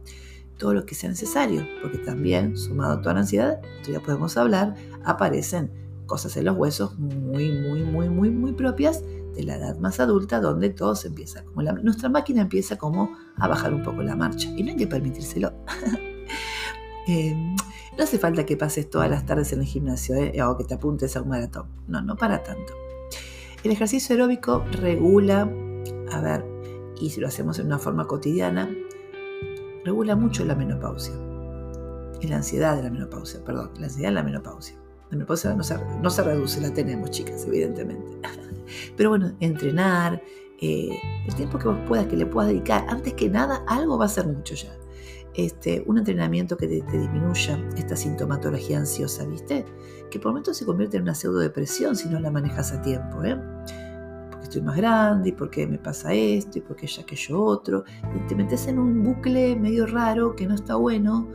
todo 0.57 0.73
lo 0.73 0.85
que 0.85 0.95
sea 0.95 1.09
necesario, 1.09 1.65
porque 1.81 1.97
también, 1.97 2.57
sumado 2.57 2.93
a 2.93 3.01
toda 3.01 3.15
la 3.15 3.21
ansiedad, 3.21 3.61
ya 3.89 3.99
podemos 3.99 4.37
hablar, 4.37 4.75
aparecen 5.03 5.71
cosas 6.05 6.35
en 6.37 6.45
los 6.45 6.57
huesos 6.57 6.97
muy, 6.99 7.51
muy, 7.51 7.83
muy, 7.83 8.09
muy, 8.09 8.29
muy 8.29 8.53
propias 8.53 9.03
de 9.35 9.43
la 9.43 9.55
edad 9.55 9.77
más 9.79 9.99
adulta, 9.99 10.39
donde 10.39 10.69
todo 10.69 10.95
se 10.95 11.07
empieza, 11.07 11.43
como 11.43 11.63
nuestra 11.63 12.09
máquina 12.09 12.41
empieza 12.41 12.77
como 12.77 13.15
a 13.35 13.47
bajar 13.47 13.73
un 13.73 13.83
poco 13.83 14.03
la 14.03 14.15
marcha, 14.15 14.49
y 14.55 14.63
no 14.63 14.71
hay 14.71 14.77
que 14.77 14.87
permitírselo. 14.87 15.53
eh, 17.07 17.35
no 17.97 18.03
hace 18.03 18.17
falta 18.17 18.45
que 18.45 18.57
pases 18.57 18.89
todas 18.89 19.09
las 19.09 19.25
tardes 19.25 19.53
en 19.53 19.59
el 19.59 19.65
gimnasio 19.65 20.15
¿eh? 20.15 20.41
o 20.43 20.57
que 20.57 20.63
te 20.63 20.73
apuntes 20.73 21.15
a 21.15 21.21
un 21.21 21.29
maratón. 21.29 21.67
No, 21.87 22.01
no 22.01 22.15
para 22.15 22.43
tanto. 22.43 22.73
El 23.63 23.71
ejercicio 23.71 24.13
aeróbico 24.13 24.63
regula 24.71 25.49
a 26.11 26.21
ver, 26.21 26.45
y 26.99 27.09
si 27.09 27.19
lo 27.19 27.27
hacemos 27.27 27.59
en 27.59 27.67
una 27.67 27.79
forma 27.79 28.05
cotidiana, 28.05 28.69
regula 29.83 30.15
mucho 30.15 30.45
la 30.45 30.55
menopausia. 30.55 31.13
Y 32.21 32.27
la 32.27 32.37
ansiedad 32.37 32.75
de 32.75 32.83
la 32.83 32.89
menopausia, 32.89 33.43
perdón, 33.43 33.71
la 33.79 33.87
ansiedad 33.87 34.09
de 34.09 34.15
la 34.15 34.23
menopausia. 34.23 34.77
La 35.09 35.17
menopausia 35.17 35.53
no 35.53 35.63
se, 35.63 35.77
no 36.01 36.09
se 36.09 36.23
reduce, 36.23 36.61
la 36.61 36.73
tenemos, 36.73 37.11
chicas, 37.11 37.45
evidentemente. 37.45 38.17
Pero 38.97 39.09
bueno, 39.09 39.33
entrenar, 39.39 40.21
eh, 40.61 40.97
el 41.27 41.35
tiempo 41.35 41.59
que 41.59 41.67
vos 41.67 41.77
puedas, 41.87 42.07
que 42.07 42.15
le 42.15 42.25
puedas 42.25 42.49
dedicar, 42.49 42.85
antes 42.87 43.13
que 43.13 43.29
nada, 43.29 43.63
algo 43.67 43.97
va 43.97 44.05
a 44.05 44.09
ser 44.09 44.27
mucho 44.27 44.55
ya. 44.55 44.73
Este, 45.35 45.83
un 45.87 45.97
entrenamiento 45.97 46.57
que 46.57 46.67
te, 46.67 46.75
disminuya 46.75 47.57
esta 47.75 47.95
sintomatología 47.95 48.77
ansiosa, 48.77 49.25
¿viste? 49.25 49.65
Que 50.11 50.19
por 50.19 50.31
momentos 50.31 50.57
se 50.57 50.65
convierte 50.65 50.97
en 50.97 51.03
una 51.03 51.15
pseudodepresión 51.15 51.95
si 51.95 52.07
no 52.07 52.19
la 52.19 52.29
manejas 52.29 52.71
a 52.71 52.81
tiempo, 52.83 53.23
¿eh? 53.23 53.35
Porque 54.29 54.43
estoy 54.43 54.61
más 54.61 54.77
grande, 54.77 55.29
y 55.29 55.31
porque 55.31 55.65
me 55.65 55.79
pasa 55.79 56.13
esto, 56.13 56.59
y 56.59 56.61
porque 56.61 56.85
ya 56.85 57.03
que 57.03 57.15
yo 57.15 57.41
otro. 57.41 57.83
Y 58.15 58.27
te 58.27 58.35
metes 58.35 58.67
en 58.67 58.77
un 58.77 59.03
bucle 59.03 59.55
medio 59.55 59.87
raro 59.87 60.35
que 60.35 60.45
no 60.45 60.53
está 60.53 60.75
bueno. 60.75 61.27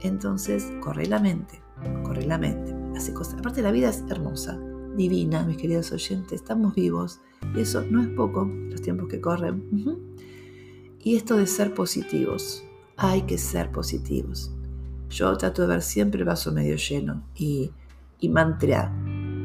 Entonces, 0.00 0.70
corre 0.82 1.06
la 1.06 1.18
mente, 1.18 1.62
corre 2.02 2.26
la 2.26 2.36
mente. 2.36 2.74
Hace 2.94 3.14
cosas. 3.14 3.38
Aparte, 3.38 3.62
la 3.62 3.70
vida 3.70 3.88
es 3.88 4.04
hermosa, 4.10 4.60
divina, 4.94 5.44
mis 5.46 5.56
queridos 5.56 5.92
oyentes. 5.92 6.32
Estamos 6.32 6.74
vivos. 6.74 7.22
Y 7.54 7.60
eso 7.60 7.82
no 7.90 8.02
es 8.02 8.08
poco, 8.08 8.44
los 8.44 8.82
tiempos 8.82 9.08
que 9.08 9.18
corren. 9.18 9.64
Y 11.00 11.16
esto 11.16 11.38
de 11.38 11.46
ser 11.46 11.72
positivos 11.72 12.65
hay 12.96 13.22
que 13.22 13.38
ser 13.38 13.70
positivos. 13.70 14.52
Yo 15.10 15.36
trato 15.36 15.62
de 15.62 15.68
ver 15.68 15.82
siempre 15.82 16.20
el 16.20 16.26
vaso 16.26 16.52
medio 16.52 16.76
lleno 16.76 17.22
y, 17.34 17.70
y 18.18 18.28
mantra, 18.28 18.92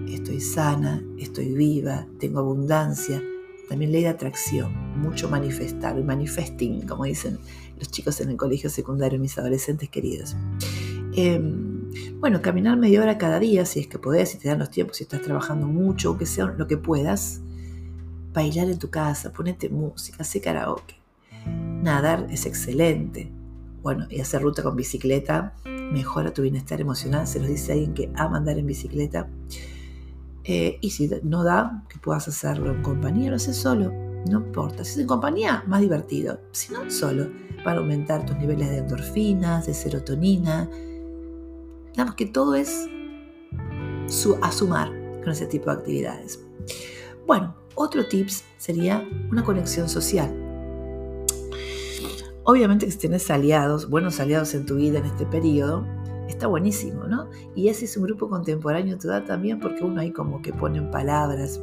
estoy 0.07 0.39
sana, 0.39 1.03
estoy 1.17 1.53
viva, 1.53 2.07
tengo 2.19 2.39
abundancia. 2.39 3.21
También 3.69 3.91
ley 3.91 4.03
de 4.03 4.09
atracción, 4.09 4.99
mucho 4.99 5.29
manifestar, 5.29 6.01
manifesting, 6.03 6.85
como 6.85 7.05
dicen 7.05 7.39
los 7.77 7.89
chicos 7.89 8.19
en 8.19 8.29
el 8.29 8.37
colegio 8.37 8.69
secundario, 8.69 9.19
mis 9.19 9.37
adolescentes 9.37 9.89
queridos. 9.89 10.35
Em, 11.13 11.89
bueno, 12.19 12.41
caminar 12.41 12.77
media 12.77 13.01
hora 13.01 13.17
cada 13.17 13.39
día, 13.39 13.65
si 13.65 13.79
es 13.79 13.87
que 13.87 13.97
podés, 13.97 14.29
si 14.29 14.37
te 14.37 14.49
dan 14.49 14.59
los 14.59 14.71
tiempos, 14.71 14.97
si 14.97 15.03
estás 15.03 15.21
trabajando 15.21 15.67
mucho, 15.67 16.09
aunque 16.09 16.25
sea 16.25 16.45
lo 16.45 16.67
que 16.67 16.77
puedas. 16.77 17.41
Bailar 18.33 18.69
en 18.69 18.79
tu 18.79 18.89
casa, 18.89 19.31
ponete 19.31 19.69
música, 19.69 20.17
hacer 20.21 20.41
karaoke. 20.41 20.95
Nadar 21.45 22.27
es 22.29 22.45
excelente. 22.45 23.31
Bueno, 23.81 24.05
y 24.09 24.19
hacer 24.19 24.41
ruta 24.41 24.63
con 24.63 24.75
bicicleta 24.75 25.55
mejora 25.65 26.33
tu 26.33 26.41
bienestar 26.41 26.79
emocional, 26.79 27.27
se 27.27 27.39
los 27.39 27.49
dice 27.49 27.73
alguien 27.73 27.93
que 27.93 28.11
ama 28.15 28.37
andar 28.37 28.57
en 28.57 28.65
bicicleta. 28.65 29.27
Eh, 30.43 30.77
y 30.81 30.89
si 30.91 31.09
no 31.23 31.43
da, 31.43 31.83
que 31.89 31.99
puedas 31.99 32.27
hacerlo 32.27 32.71
en 32.71 32.81
compañía, 32.81 33.29
lo 33.29 33.35
haces 33.35 33.57
solo, 33.57 33.91
no 34.29 34.39
importa. 34.39 34.83
Si 34.83 34.91
es 34.91 34.97
en 34.99 35.07
compañía, 35.07 35.63
más 35.67 35.81
divertido. 35.81 36.39
Si 36.51 36.73
no, 36.73 36.89
solo, 36.89 37.29
para 37.63 37.79
aumentar 37.79 38.25
tus 38.25 38.37
niveles 38.37 38.69
de 38.69 38.77
endorfinas, 38.77 39.67
de 39.67 39.73
serotonina. 39.73 40.69
Digamos 41.91 42.15
que 42.15 42.25
todo 42.25 42.55
es 42.55 42.87
a 44.41 44.51
sumar 44.51 44.89
con 45.23 45.29
ese 45.29 45.45
tipo 45.45 45.69
de 45.69 45.77
actividades. 45.77 46.39
Bueno, 47.25 47.55
otro 47.75 48.05
tips 48.05 48.43
sería 48.57 49.07
una 49.31 49.43
conexión 49.43 49.87
social. 49.87 50.40
Obviamente 52.51 52.85
que 52.85 52.91
si 52.91 52.97
tienes 52.97 53.31
aliados, 53.31 53.89
buenos 53.89 54.19
aliados 54.19 54.53
en 54.55 54.65
tu 54.65 54.75
vida 54.75 54.99
en 54.99 55.05
este 55.05 55.25
periodo, 55.25 55.85
está 56.27 56.47
buenísimo, 56.47 57.05
¿no? 57.05 57.29
Y 57.55 57.69
ese 57.69 57.85
es 57.85 57.95
un 57.95 58.03
grupo 58.03 58.27
contemporáneo 58.27 58.97
te 58.97 59.07
da 59.07 59.23
también 59.23 59.61
porque 59.61 59.85
uno 59.85 60.01
ahí 60.01 60.11
como 60.11 60.41
que 60.41 60.51
pone 60.51 60.79
en 60.79 60.91
palabras 60.91 61.61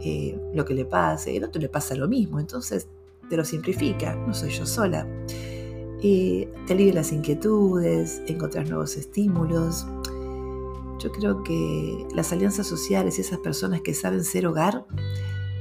eh, 0.00 0.40
lo 0.54 0.64
que 0.64 0.72
le 0.72 0.86
pasa, 0.86 1.30
y 1.30 1.36
el 1.36 1.44
otro 1.44 1.60
le 1.60 1.68
pasa 1.68 1.94
lo 1.96 2.08
mismo, 2.08 2.40
entonces 2.40 2.88
te 3.28 3.36
lo 3.36 3.44
simplifica, 3.44 4.14
no 4.14 4.32
soy 4.32 4.52
yo 4.52 4.64
sola. 4.64 5.06
te 6.00 6.48
alivia 6.70 6.94
las 6.94 7.12
inquietudes, 7.12 8.22
encontrar 8.26 8.66
nuevos 8.70 8.96
estímulos. 8.96 9.86
Yo 10.98 11.12
creo 11.12 11.42
que 11.42 12.06
las 12.14 12.32
alianzas 12.32 12.66
sociales 12.66 13.18
y 13.18 13.20
esas 13.20 13.40
personas 13.40 13.82
que 13.82 13.92
saben 13.92 14.24
ser 14.24 14.46
hogar 14.46 14.86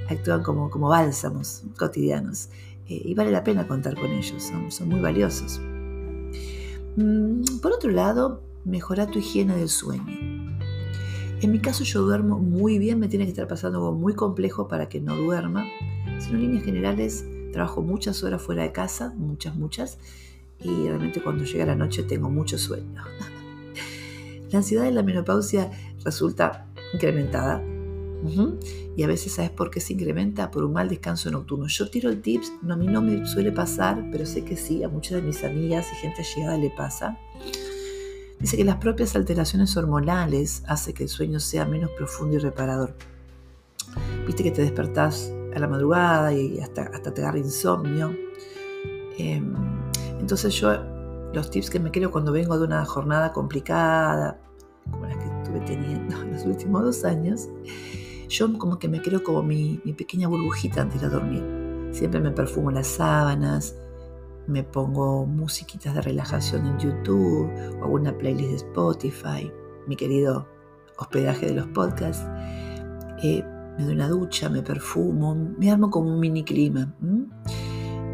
actúan 0.07 0.43
como, 0.43 0.69
como 0.69 0.87
bálsamos 0.87 1.63
cotidianos 1.77 2.47
eh, 2.87 3.01
y 3.05 3.13
vale 3.13 3.31
la 3.31 3.43
pena 3.43 3.67
contar 3.67 3.95
con 3.95 4.11
ellos, 4.11 4.43
son, 4.43 4.71
son 4.71 4.89
muy 4.89 4.99
valiosos. 4.99 5.59
Mm, 6.95 7.59
por 7.61 7.73
otro 7.73 7.91
lado, 7.91 8.41
mejora 8.63 9.07
tu 9.07 9.19
higiene 9.19 9.55
del 9.55 9.69
sueño. 9.69 10.05
En 11.41 11.51
mi 11.51 11.59
caso 11.59 11.83
yo 11.83 12.01
duermo 12.01 12.39
muy 12.39 12.79
bien, 12.79 12.99
me 12.99 13.07
tiene 13.07 13.25
que 13.25 13.31
estar 13.31 13.47
pasando 13.47 13.79
algo 13.79 13.93
muy 13.93 14.13
complejo 14.13 14.67
para 14.67 14.87
que 14.87 15.01
no 15.01 15.15
duerma. 15.15 15.65
Sino 16.19 16.35
en 16.35 16.41
líneas 16.41 16.63
generales 16.63 17.25
trabajo 17.51 17.81
muchas 17.81 18.23
horas 18.23 18.41
fuera 18.41 18.63
de 18.63 18.71
casa, 18.71 19.13
muchas, 19.15 19.55
muchas, 19.55 19.97
y 20.59 20.87
realmente 20.87 21.21
cuando 21.21 21.43
llega 21.43 21.65
la 21.65 21.75
noche 21.75 22.03
tengo 22.03 22.29
mucho 22.29 22.57
sueño. 22.57 23.03
la 24.51 24.57
ansiedad 24.57 24.83
de 24.83 24.91
la 24.91 25.03
menopausia 25.03 25.71
resulta 26.03 26.67
incrementada 26.93 27.63
y 28.95 29.03
a 29.03 29.07
veces, 29.07 29.33
¿sabes 29.33 29.51
por 29.51 29.69
qué 29.69 29.79
se 29.79 29.93
incrementa? 29.93 30.51
Por 30.51 30.63
un 30.63 30.73
mal 30.73 30.89
descanso 30.89 31.29
nocturno. 31.31 31.67
Yo 31.67 31.89
tiro 31.89 32.09
el 32.09 32.21
tips, 32.21 32.53
no, 32.61 32.73
a 32.73 32.77
mí 32.77 32.87
no 32.87 33.01
me 33.01 33.25
suele 33.25 33.51
pasar, 33.51 34.07
pero 34.11 34.25
sé 34.25 34.43
que 34.43 34.57
sí, 34.57 34.83
a 34.83 34.89
muchas 34.89 35.21
de 35.21 35.21
mis 35.21 35.43
amigas 35.43 35.87
y 35.93 35.95
gente 35.97 36.23
llegada 36.23 36.57
le 36.57 36.69
pasa. 36.69 37.17
Dice 38.39 38.57
que 38.57 38.63
las 38.63 38.77
propias 38.77 39.15
alteraciones 39.15 39.75
hormonales 39.77 40.63
hacen 40.67 40.93
que 40.93 41.03
el 41.03 41.09
sueño 41.09 41.39
sea 41.39 41.65
menos 41.65 41.89
profundo 41.91 42.35
y 42.35 42.39
reparador. 42.39 42.95
Viste 44.25 44.43
que 44.43 44.51
te 44.51 44.61
despertás 44.61 45.31
a 45.55 45.59
la 45.59 45.67
madrugada 45.67 46.33
y 46.33 46.59
hasta, 46.59 46.83
hasta 46.83 47.13
te 47.13 47.21
agarra 47.21 47.37
insomnio. 47.37 48.15
Em, 49.17 49.53
entonces 50.19 50.53
yo 50.53 50.73
los 51.33 51.49
tips 51.49 51.69
que 51.69 51.79
me 51.79 51.91
creo 51.91 52.11
cuando 52.11 52.31
vengo 52.31 52.57
de 52.57 52.65
una 52.65 52.83
jornada 52.85 53.31
complicada, 53.31 54.39
como 54.91 55.05
las 55.05 55.17
que 55.17 55.25
estuve 55.25 55.59
teniendo 55.61 56.21
en 56.21 56.33
los 56.33 56.45
últimos 56.45 56.83
dos 56.83 57.05
años, 57.05 57.49
yo 58.29 58.57
como 58.57 58.79
que 58.79 58.87
me 58.87 59.01
creo 59.01 59.23
como 59.23 59.43
mi, 59.43 59.77
pequeña 59.97 60.27
burbujita 60.27 60.81
antes 60.81 61.01
de 61.01 61.09
dormir. 61.09 61.43
Siempre 61.91 62.19
me 62.19 62.31
perfumo 62.31 62.71
las 62.71 62.87
sábanas, 62.87 63.75
me 64.47 64.63
pongo 64.63 65.25
musiquitas 65.25 65.95
de 65.95 66.01
relajación 66.01 66.65
en 66.65 66.79
YouTube 66.79 67.49
o 67.79 67.85
alguna 67.85 68.17
playlist 68.17 68.49
de 68.49 68.55
Spotify, 68.55 69.51
mi 69.87 69.95
querido 69.95 70.47
hospedaje 70.97 71.47
de 71.47 71.53
los 71.53 71.67
podcasts. 71.67 72.25
Eh, 73.23 73.43
me 73.77 73.83
doy 73.85 73.95
una 73.95 74.07
ducha, 74.07 74.49
me 74.49 74.61
perfumo, 74.61 75.35
me 75.35 75.71
armo 75.71 75.89
como 75.89 76.09
un 76.09 76.19
mini 76.19 76.43
clima. 76.43 76.93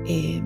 Eh, 0.05 0.41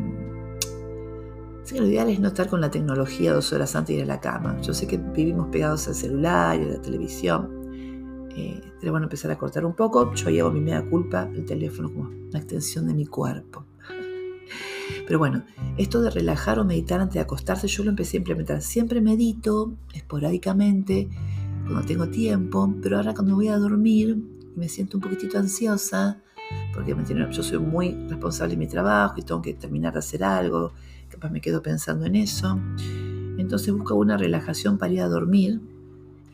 lo 1.74 1.88
ideal 1.88 2.10
es 2.10 2.20
no 2.20 2.28
estar 2.28 2.48
con 2.48 2.62
la 2.62 2.70
tecnología 2.70 3.34
dos 3.34 3.52
horas 3.52 3.76
antes 3.76 3.96
de 3.96 4.02
ir 4.02 4.04
a 4.04 4.16
la 4.16 4.22
cama. 4.22 4.60
Yo 4.62 4.74
sé 4.74 4.88
que 4.88 4.98
vivimos 4.98 5.48
pegados 5.48 5.88
al 5.88 5.96
celular 5.96 6.60
y 6.60 6.64
a 6.64 6.68
la 6.68 6.82
televisión, 6.82 7.55
eh, 8.36 8.62
bueno, 8.90 9.06
empezar 9.06 9.32
a 9.32 9.38
cortar 9.38 9.66
un 9.66 9.74
poco. 9.74 10.14
Yo 10.14 10.30
llevo 10.30 10.52
mi 10.52 10.62
media 10.62 10.88
culpa, 10.88 11.30
el 11.34 11.46
teléfono 11.46 11.92
como 11.92 12.10
una 12.10 12.40
extensión 12.40 12.88
de 12.88 12.94
mi 12.94 13.06
cuerpo. 13.06 13.66
Pero 15.08 15.20
bueno, 15.20 15.44
esto 15.78 16.02
de 16.02 16.10
relajar 16.10 16.60
o 16.60 16.66
meditar 16.66 17.00
antes 17.00 17.16
de 17.16 17.22
acostarse, 17.22 17.68
yo 17.68 17.84
lo 17.84 17.90
empecé 17.92 18.18
a 18.18 18.20
implementar. 18.20 18.62
Siempre 18.62 19.02
medito, 19.02 19.74
esporádicamente, 19.94 21.10
cuando 21.66 21.86
tengo 21.86 22.10
tiempo, 22.10 22.72
pero 22.82 22.98
ahora 22.98 23.14
cuando 23.14 23.34
voy 23.34 23.48
a 23.48 23.58
dormir 23.58 24.24
y 24.56 24.60
me 24.60 24.70
siento 24.70 24.98
un 24.98 25.02
poquitito 25.02 25.40
ansiosa, 25.40 26.22
porque 26.74 26.96
yo 27.32 27.44
soy 27.44 27.58
muy 27.58 27.92
responsable 28.08 28.54
en 28.54 28.60
mi 28.60 28.68
trabajo 28.68 29.16
y 29.18 29.24
tengo 29.24 29.42
que 29.42 29.56
terminar 29.56 29.94
de 29.94 30.00
hacer 30.00 30.24
algo, 30.24 30.74
capaz 31.10 31.32
me 31.32 31.42
quedo 31.42 31.64
pensando 31.64 32.06
en 32.06 32.16
eso. 32.18 32.60
Entonces 33.38 33.74
busco 33.74 33.96
una 33.96 34.16
relajación 34.16 34.78
para 34.78 34.94
ir 34.94 35.02
a 35.02 35.08
dormir 35.08 35.60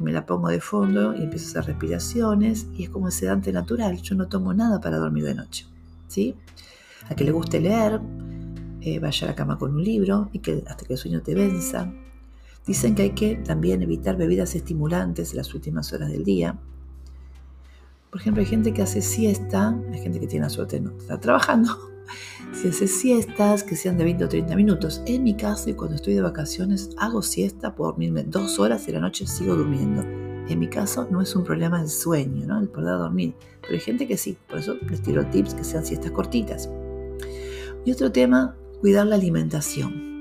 me 0.01 0.11
la 0.11 0.25
pongo 0.25 0.49
de 0.49 0.59
fondo 0.59 1.13
y 1.13 1.23
empiezo 1.23 1.45
a 1.45 1.61
hacer 1.61 1.73
respiraciones 1.73 2.67
y 2.75 2.83
es 2.83 2.89
como 2.89 3.05
un 3.05 3.11
sedante 3.11 3.51
natural. 3.53 4.01
Yo 4.01 4.15
no 4.15 4.27
tomo 4.27 4.53
nada 4.53 4.81
para 4.81 4.97
dormir 4.97 5.23
de 5.25 5.35
noche. 5.35 5.65
¿sí? 6.11 6.35
A 7.09 7.15
que 7.15 7.23
le 7.23 7.31
guste 7.31 7.59
leer, 7.59 7.99
eh, 8.81 8.99
vaya 8.99 9.27
a 9.27 9.29
la 9.31 9.35
cama 9.35 9.57
con 9.57 9.73
un 9.75 9.83
libro 9.83 10.29
y 10.33 10.39
que 10.39 10.63
hasta 10.67 10.85
que 10.85 10.93
el 10.93 10.99
sueño 10.99 11.21
te 11.21 11.33
venza. 11.33 11.91
Dicen 12.65 12.93
que 12.93 13.03
hay 13.03 13.11
que 13.11 13.35
también 13.35 13.81
evitar 13.81 14.17
bebidas 14.17 14.53
estimulantes 14.55 15.31
en 15.31 15.37
las 15.37 15.53
últimas 15.53 15.91
horas 15.93 16.09
del 16.09 16.23
día. 16.23 16.59
Por 18.11 18.19
ejemplo, 18.19 18.41
hay 18.41 18.47
gente 18.47 18.73
que 18.73 18.81
hace 18.81 19.01
siesta, 19.01 19.69
hay 19.91 19.99
gente 19.99 20.19
que 20.19 20.27
tiene 20.27 20.45
la 20.45 20.49
suerte 20.49 20.79
no 20.79 20.91
estar 20.97 21.19
trabajando, 21.19 21.90
si 22.53 22.67
haces 22.67 22.99
siestas 22.99 23.63
que 23.63 23.75
sean 23.75 23.97
de 23.97 24.03
20 24.03 24.25
o 24.25 24.29
30 24.29 24.55
minutos. 24.55 25.01
En 25.05 25.23
mi 25.23 25.35
caso, 25.35 25.75
cuando 25.75 25.95
estoy 25.95 26.13
de 26.13 26.21
vacaciones, 26.21 26.89
hago 26.97 27.21
siesta, 27.21 27.75
puedo 27.75 27.91
dormirme 27.91 28.23
dos 28.23 28.59
horas 28.59 28.87
y 28.87 28.91
la 28.91 28.99
noche 28.99 29.25
sigo 29.25 29.55
durmiendo. 29.55 30.01
En 30.47 30.59
mi 30.59 30.67
caso 30.67 31.07
no 31.09 31.21
es 31.21 31.35
un 31.35 31.43
problema 31.43 31.81
el 31.81 31.89
sueño, 31.89 32.45
¿no? 32.45 32.59
el 32.59 32.67
poder 32.67 32.97
dormir, 32.97 33.35
pero 33.61 33.73
hay 33.73 33.79
gente 33.79 34.07
que 34.07 34.17
sí, 34.17 34.37
por 34.49 34.59
eso 34.59 34.75
les 34.89 35.01
tiro 35.01 35.25
tips 35.27 35.53
que 35.53 35.63
sean 35.63 35.85
siestas 35.85 36.11
cortitas. 36.11 36.69
Y 37.85 37.91
otro 37.91 38.11
tema, 38.11 38.55
cuidar 38.81 39.07
la 39.07 39.15
alimentación. 39.15 40.11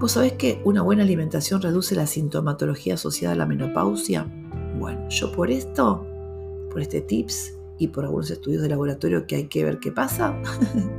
¿Vos 0.00 0.12
sabés 0.12 0.32
que 0.32 0.62
una 0.64 0.80
buena 0.80 1.02
alimentación 1.02 1.60
reduce 1.60 1.94
la 1.94 2.06
sintomatología 2.06 2.94
asociada 2.94 3.34
a 3.34 3.38
la 3.38 3.46
menopausia? 3.46 4.26
Bueno, 4.78 5.06
yo 5.10 5.30
por 5.30 5.50
esto, 5.50 6.06
por 6.70 6.80
este 6.80 7.02
tips, 7.02 7.59
y 7.80 7.88
por 7.88 8.04
algunos 8.04 8.30
estudios 8.30 8.62
de 8.62 8.68
laboratorio 8.68 9.26
que 9.26 9.36
hay 9.36 9.44
que 9.46 9.64
ver 9.64 9.80
qué 9.80 9.90
pasa, 9.90 10.40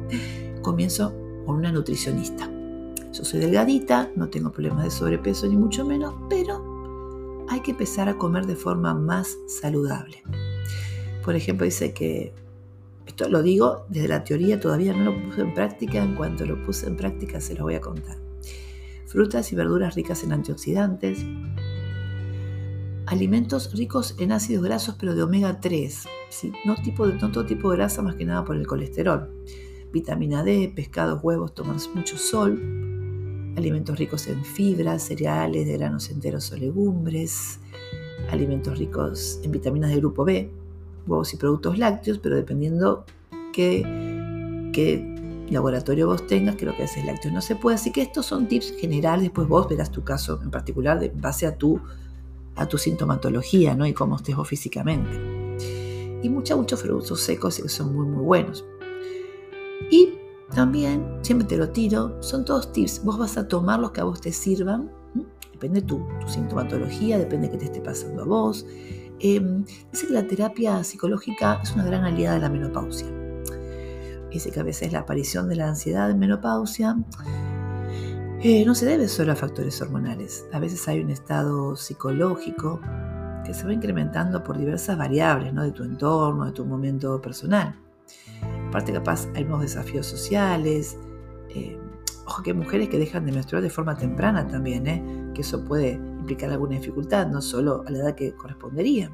comienzo 0.63 1.13
con 1.45 1.57
una 1.57 1.71
nutricionista. 1.71 2.49
Yo 3.13 3.23
soy 3.23 3.39
delgadita, 3.39 4.09
no 4.15 4.29
tengo 4.29 4.51
problemas 4.51 4.85
de 4.85 4.89
sobrepeso 4.89 5.47
ni 5.47 5.55
mucho 5.55 5.85
menos, 5.85 6.15
pero 6.27 7.45
hay 7.49 7.59
que 7.59 7.71
empezar 7.71 8.09
a 8.09 8.17
comer 8.17 8.47
de 8.47 8.55
forma 8.55 8.95
más 8.95 9.37
saludable. 9.47 10.23
Por 11.23 11.35
ejemplo, 11.35 11.65
dice 11.65 11.93
que, 11.93 12.33
esto 13.05 13.29
lo 13.29 13.43
digo 13.43 13.85
desde 13.89 14.07
la 14.07 14.23
teoría, 14.23 14.59
todavía 14.59 14.93
no 14.93 15.11
lo 15.11 15.23
puse 15.23 15.41
en 15.41 15.53
práctica, 15.53 16.03
en 16.03 16.15
cuanto 16.15 16.45
lo 16.47 16.63
puse 16.63 16.87
en 16.87 16.97
práctica 16.97 17.39
se 17.39 17.53
lo 17.53 17.63
voy 17.63 17.75
a 17.75 17.81
contar. 17.81 18.17
Frutas 19.05 19.51
y 19.51 19.55
verduras 19.55 19.93
ricas 19.93 20.23
en 20.23 20.31
antioxidantes, 20.33 21.19
alimentos 23.11 23.73
ricos 23.73 24.15
en 24.19 24.31
ácidos 24.31 24.63
grasos 24.63 24.95
pero 24.97 25.13
de 25.13 25.21
omega 25.21 25.59
3, 25.59 26.05
¿sí? 26.29 26.53
no, 26.63 26.75
tipo 26.75 27.05
de, 27.05 27.15
no 27.15 27.29
todo 27.29 27.45
tipo 27.45 27.69
de 27.69 27.75
grasa 27.75 28.01
más 28.01 28.15
que 28.15 28.23
nada 28.23 28.45
por 28.45 28.55
el 28.55 28.65
colesterol. 28.65 29.29
Vitamina 29.91 30.45
D, 30.45 30.71
pescados, 30.73 31.19
huevos, 31.21 31.53
tomar 31.53 31.75
mucho 31.93 32.17
sol, 32.17 32.57
alimentos 33.57 33.99
ricos 33.99 34.27
en 34.27 34.45
fibras, 34.45 35.03
cereales 35.03 35.67
de 35.67 35.73
granos 35.73 36.09
enteros 36.09 36.53
o 36.53 36.55
legumbres, 36.55 37.59
alimentos 38.29 38.79
ricos 38.79 39.41
en 39.43 39.51
vitaminas 39.51 39.89
del 39.89 39.99
grupo 39.99 40.23
B, 40.23 40.49
huevos 41.05 41.33
y 41.33 41.37
productos 41.37 41.77
lácteos, 41.77 42.17
pero 42.17 42.37
dependiendo 42.37 43.03
qué, 43.51 43.81
qué 44.71 45.45
laboratorio 45.49 46.07
vos 46.07 46.25
tengas, 46.27 46.55
creo 46.55 46.77
que 46.77 46.83
ese 46.83 47.03
lácteos 47.03 47.33
no 47.33 47.41
se 47.41 47.57
puede. 47.57 47.75
Así 47.75 47.91
que 47.91 48.03
estos 48.03 48.25
son 48.25 48.47
tips 48.47 48.73
generales, 48.79 49.23
después 49.23 49.49
vos 49.49 49.67
verás 49.67 49.91
tu 49.91 50.01
caso 50.01 50.39
en 50.41 50.49
particular 50.49 50.97
de 50.97 51.09
base 51.09 51.45
a 51.45 51.57
tu, 51.57 51.81
a 52.55 52.67
tu 52.67 52.77
sintomatología 52.77 53.75
¿no? 53.75 53.85
y 53.85 53.93
cómo 53.93 54.15
estés 54.15 54.35
vos 54.35 54.47
físicamente. 54.47 55.09
Y 56.23 56.29
muchos, 56.29 56.57
muchos 56.57 56.81
frutos 56.81 57.19
secos 57.19 57.59
que 57.59 57.69
son 57.69 57.95
muy, 57.95 58.05
muy 58.05 58.23
buenos. 58.23 58.65
Y 59.89 60.13
también, 60.53 61.19
siempre 61.21 61.47
te 61.47 61.57
lo 61.57 61.69
tiro, 61.69 62.21
son 62.21 62.45
todos 62.45 62.71
tips. 62.71 63.03
Vos 63.03 63.17
vas 63.17 63.37
a 63.37 63.47
tomar 63.47 63.79
los 63.79 63.91
que 63.91 64.01
a 64.01 64.03
vos 64.03 64.21
te 64.21 64.31
sirvan. 64.31 64.91
Depende 65.51 65.81
tu, 65.81 66.05
tu 66.19 66.27
sintomatología, 66.27 67.17
depende 67.17 67.47
de 67.47 67.51
qué 67.51 67.57
te 67.57 67.65
esté 67.65 67.81
pasando 67.81 68.23
a 68.23 68.25
vos. 68.25 68.65
Em, 69.19 69.63
dice 69.91 70.07
que 70.07 70.13
la 70.13 70.27
terapia 70.27 70.83
psicológica 70.83 71.59
es 71.61 71.73
una 71.73 71.85
gran 71.85 72.03
aliada 72.03 72.35
de 72.35 72.41
la 72.41 72.49
menopausia. 72.49 73.07
Dice 74.31 74.49
que 74.49 74.59
a 74.59 74.63
veces 74.63 74.91
la 74.91 74.99
aparición 74.99 75.47
de 75.47 75.55
la 75.55 75.67
ansiedad 75.67 76.09
en 76.09 76.17
menopausia 76.17 76.97
eh, 78.43 78.63
no 78.65 78.73
se 78.73 78.85
debe 78.85 79.07
solo 79.07 79.31
a 79.31 79.35
factores 79.35 79.81
hormonales. 79.81 80.45
A 80.51 80.59
veces 80.59 80.87
hay 80.87 80.99
un 80.99 81.11
estado 81.11 81.75
psicológico 81.75 82.81
que 83.45 83.53
se 83.53 83.65
va 83.65 83.73
incrementando 83.73 84.43
por 84.43 84.57
diversas 84.57 84.97
variables 84.97 85.53
¿no? 85.53 85.63
de 85.63 85.71
tu 85.71 85.83
entorno, 85.83 86.45
de 86.45 86.51
tu 86.51 86.65
momento 86.65 87.21
personal. 87.21 87.79
Aparte 88.69 88.93
capaz 88.93 89.27
hay 89.35 89.43
nuevos 89.43 89.61
desafíos 89.61 90.07
sociales. 90.07 90.97
Eh, 91.49 91.77
ojo 92.25 92.41
que 92.41 92.51
hay 92.51 92.57
mujeres 92.57 92.89
que 92.89 92.97
dejan 92.97 93.25
de 93.25 93.31
menstruar 93.31 93.61
de 93.61 93.69
forma 93.69 93.95
temprana 93.97 94.47
también, 94.47 94.87
¿eh? 94.87 95.31
que 95.35 95.41
eso 95.41 95.63
puede 95.63 95.93
implicar 95.93 96.49
alguna 96.49 96.77
dificultad, 96.77 97.27
no 97.27 97.41
solo 97.41 97.83
a 97.85 97.91
la 97.91 97.99
edad 97.99 98.15
que 98.15 98.33
correspondería. 98.33 99.11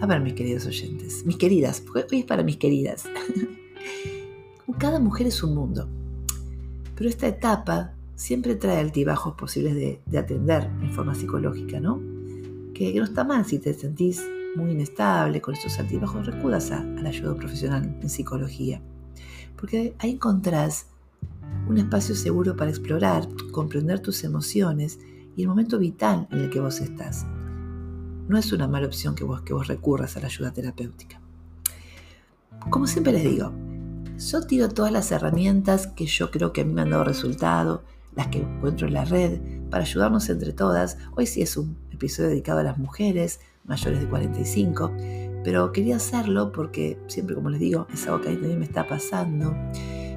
A 0.00 0.06
ver, 0.06 0.20
mis 0.20 0.32
queridos 0.32 0.66
oyentes, 0.66 1.26
mis 1.26 1.36
queridas, 1.36 1.84
hoy 1.94 2.20
es 2.20 2.24
para 2.24 2.42
mis 2.42 2.56
queridas. 2.56 3.04
Cada 4.78 4.98
mujer 4.98 5.26
es 5.26 5.42
un 5.42 5.54
mundo, 5.54 5.90
pero 7.00 7.08
esta 7.08 7.28
etapa 7.28 7.92
siempre 8.14 8.56
trae 8.56 8.78
altibajos 8.78 9.32
posibles 9.32 9.74
de, 9.74 10.18
atender 10.18 10.64
en 10.82 10.92
forma 10.92 11.14
psicológica, 11.14 11.80
¿no? 11.80 11.98
Que, 12.74 12.92
no 12.94 13.04
está 13.04 13.24
mal 13.24 13.46
si 13.46 13.58
te 13.58 13.72
sentís 13.72 14.22
muy 14.54 14.72
inestable 14.72 15.40
con 15.40 15.54
estos 15.54 15.78
altibajos, 15.78 16.26
recudas 16.26 16.70
a, 16.72 16.84
la 16.84 17.08
ayuda 17.08 17.34
profesional 17.36 17.98
en 18.02 18.10
psicología, 18.10 18.82
porque 19.56 19.94
ahí 19.98 20.10
encontrás 20.10 20.88
un 21.66 21.78
espacio 21.78 22.14
seguro 22.14 22.54
para 22.54 22.68
explorar, 22.68 23.26
comprender 23.50 24.00
tus 24.00 24.22
emociones 24.22 24.98
y 25.36 25.40
el 25.44 25.48
momento 25.48 25.78
vital 25.78 26.28
en 26.30 26.40
el 26.40 26.50
que 26.50 26.60
vos 26.60 26.82
estás. 26.82 27.24
No 28.28 28.36
es 28.36 28.52
una 28.52 28.68
mala 28.68 28.86
opción 28.88 29.14
que 29.14 29.24
vos, 29.24 29.40
que 29.40 29.54
vos 29.54 29.68
recurras 29.68 30.18
a 30.18 30.20
la 30.20 30.26
ayuda 30.26 30.52
terapéutica. 30.52 31.18
Como 32.68 32.86
siempre 32.86 33.14
les 33.14 33.24
digo, 33.24 33.54
yo 34.20 34.42
tiro 34.42 34.68
todas 34.68 34.92
las 34.92 35.10
herramientas 35.12 35.86
que 35.86 36.04
yo 36.06 36.30
creo 36.30 36.52
que 36.52 36.60
a 36.60 36.64
mí 36.64 36.74
me 36.74 36.82
han 36.82 36.90
dado 36.90 37.04
resultado, 37.04 37.84
las 38.14 38.26
que 38.28 38.40
encuentro 38.40 38.86
en 38.86 38.92
la 38.94 39.06
red, 39.06 39.40
para 39.70 39.84
ayudarnos 39.84 40.28
entre 40.28 40.52
todas. 40.52 40.98
Hoy 41.16 41.24
sí 41.26 41.40
es 41.42 41.56
un 41.56 41.78
episodio 41.90 42.28
dedicado 42.28 42.60
a 42.60 42.62
las 42.62 42.76
mujeres 42.76 43.40
mayores 43.64 44.00
de 44.00 44.08
45, 44.08 44.92
pero 45.42 45.72
quería 45.72 45.96
hacerlo 45.96 46.52
porque 46.52 46.98
siempre, 47.06 47.34
como 47.34 47.48
les 47.50 47.60
digo, 47.60 47.86
es 47.92 48.06
algo 48.06 48.20
que 48.20 48.28
a 48.28 48.32
mí 48.32 48.56
me 48.56 48.66
está 48.66 48.86
pasando 48.86 49.56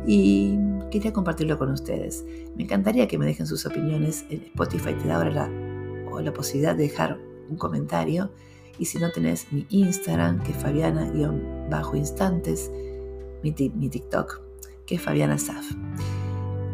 y 0.05 0.59
quería 0.91 1.13
compartirlo 1.13 1.57
con 1.57 1.71
ustedes. 1.71 2.25
Me 2.57 2.63
encantaría 2.63 3.07
que 3.07 3.17
me 3.17 3.25
dejen 3.25 3.47
sus 3.47 3.65
opiniones. 3.65 4.25
En 4.29 4.43
Spotify 4.43 4.95
te 4.95 5.07
da 5.07 5.15
ahora 5.15 5.31
la, 5.31 5.49
la 6.21 6.33
posibilidad 6.33 6.75
de 6.75 6.83
dejar 6.83 7.17
un 7.49 7.55
comentario. 7.55 8.33
Y 8.79 8.85
si 8.85 8.97
no 8.97 9.11
tenés 9.11 9.53
mi 9.53 9.67
Instagram, 9.69 10.41
que 10.43 10.51
es 10.51 10.57
Fabiana-Instantes, 10.57 12.71
mi, 13.43 13.53
mi 13.75 13.89
TikTok, 13.89 14.41
que 14.86 14.95
es 14.95 15.01
Fabiana 15.01 15.38
Saf. 15.38 15.65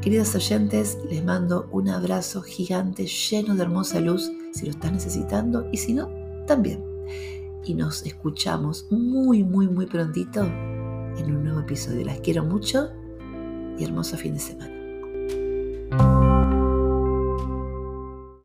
Queridos 0.02 0.34
oyentes, 0.36 0.98
les 1.10 1.24
mando 1.24 1.68
un 1.72 1.90
abrazo 1.90 2.42
gigante 2.42 3.06
lleno 3.06 3.56
de 3.56 3.64
hermosa 3.64 4.00
luz 4.00 4.32
si 4.54 4.66
lo 4.66 4.72
estás 4.72 4.92
necesitando 4.94 5.68
y 5.72 5.78
si 5.78 5.94
no, 5.94 6.10
también. 6.48 6.84
Y 7.66 7.74
nos 7.74 8.06
escuchamos 8.06 8.88
muy, 8.90 9.44
muy, 9.44 9.68
muy 9.68 9.86
prontito 9.86 10.44
en 10.44 11.36
un 11.36 11.44
nuevo 11.44 11.60
episodio. 11.60 12.06
Las 12.06 12.22
quiero 12.22 12.46
mucho 12.46 12.90
y 13.78 13.84
hermoso 13.84 14.16
fin 14.18 14.34
de 14.34 14.40
semana. 14.40 14.79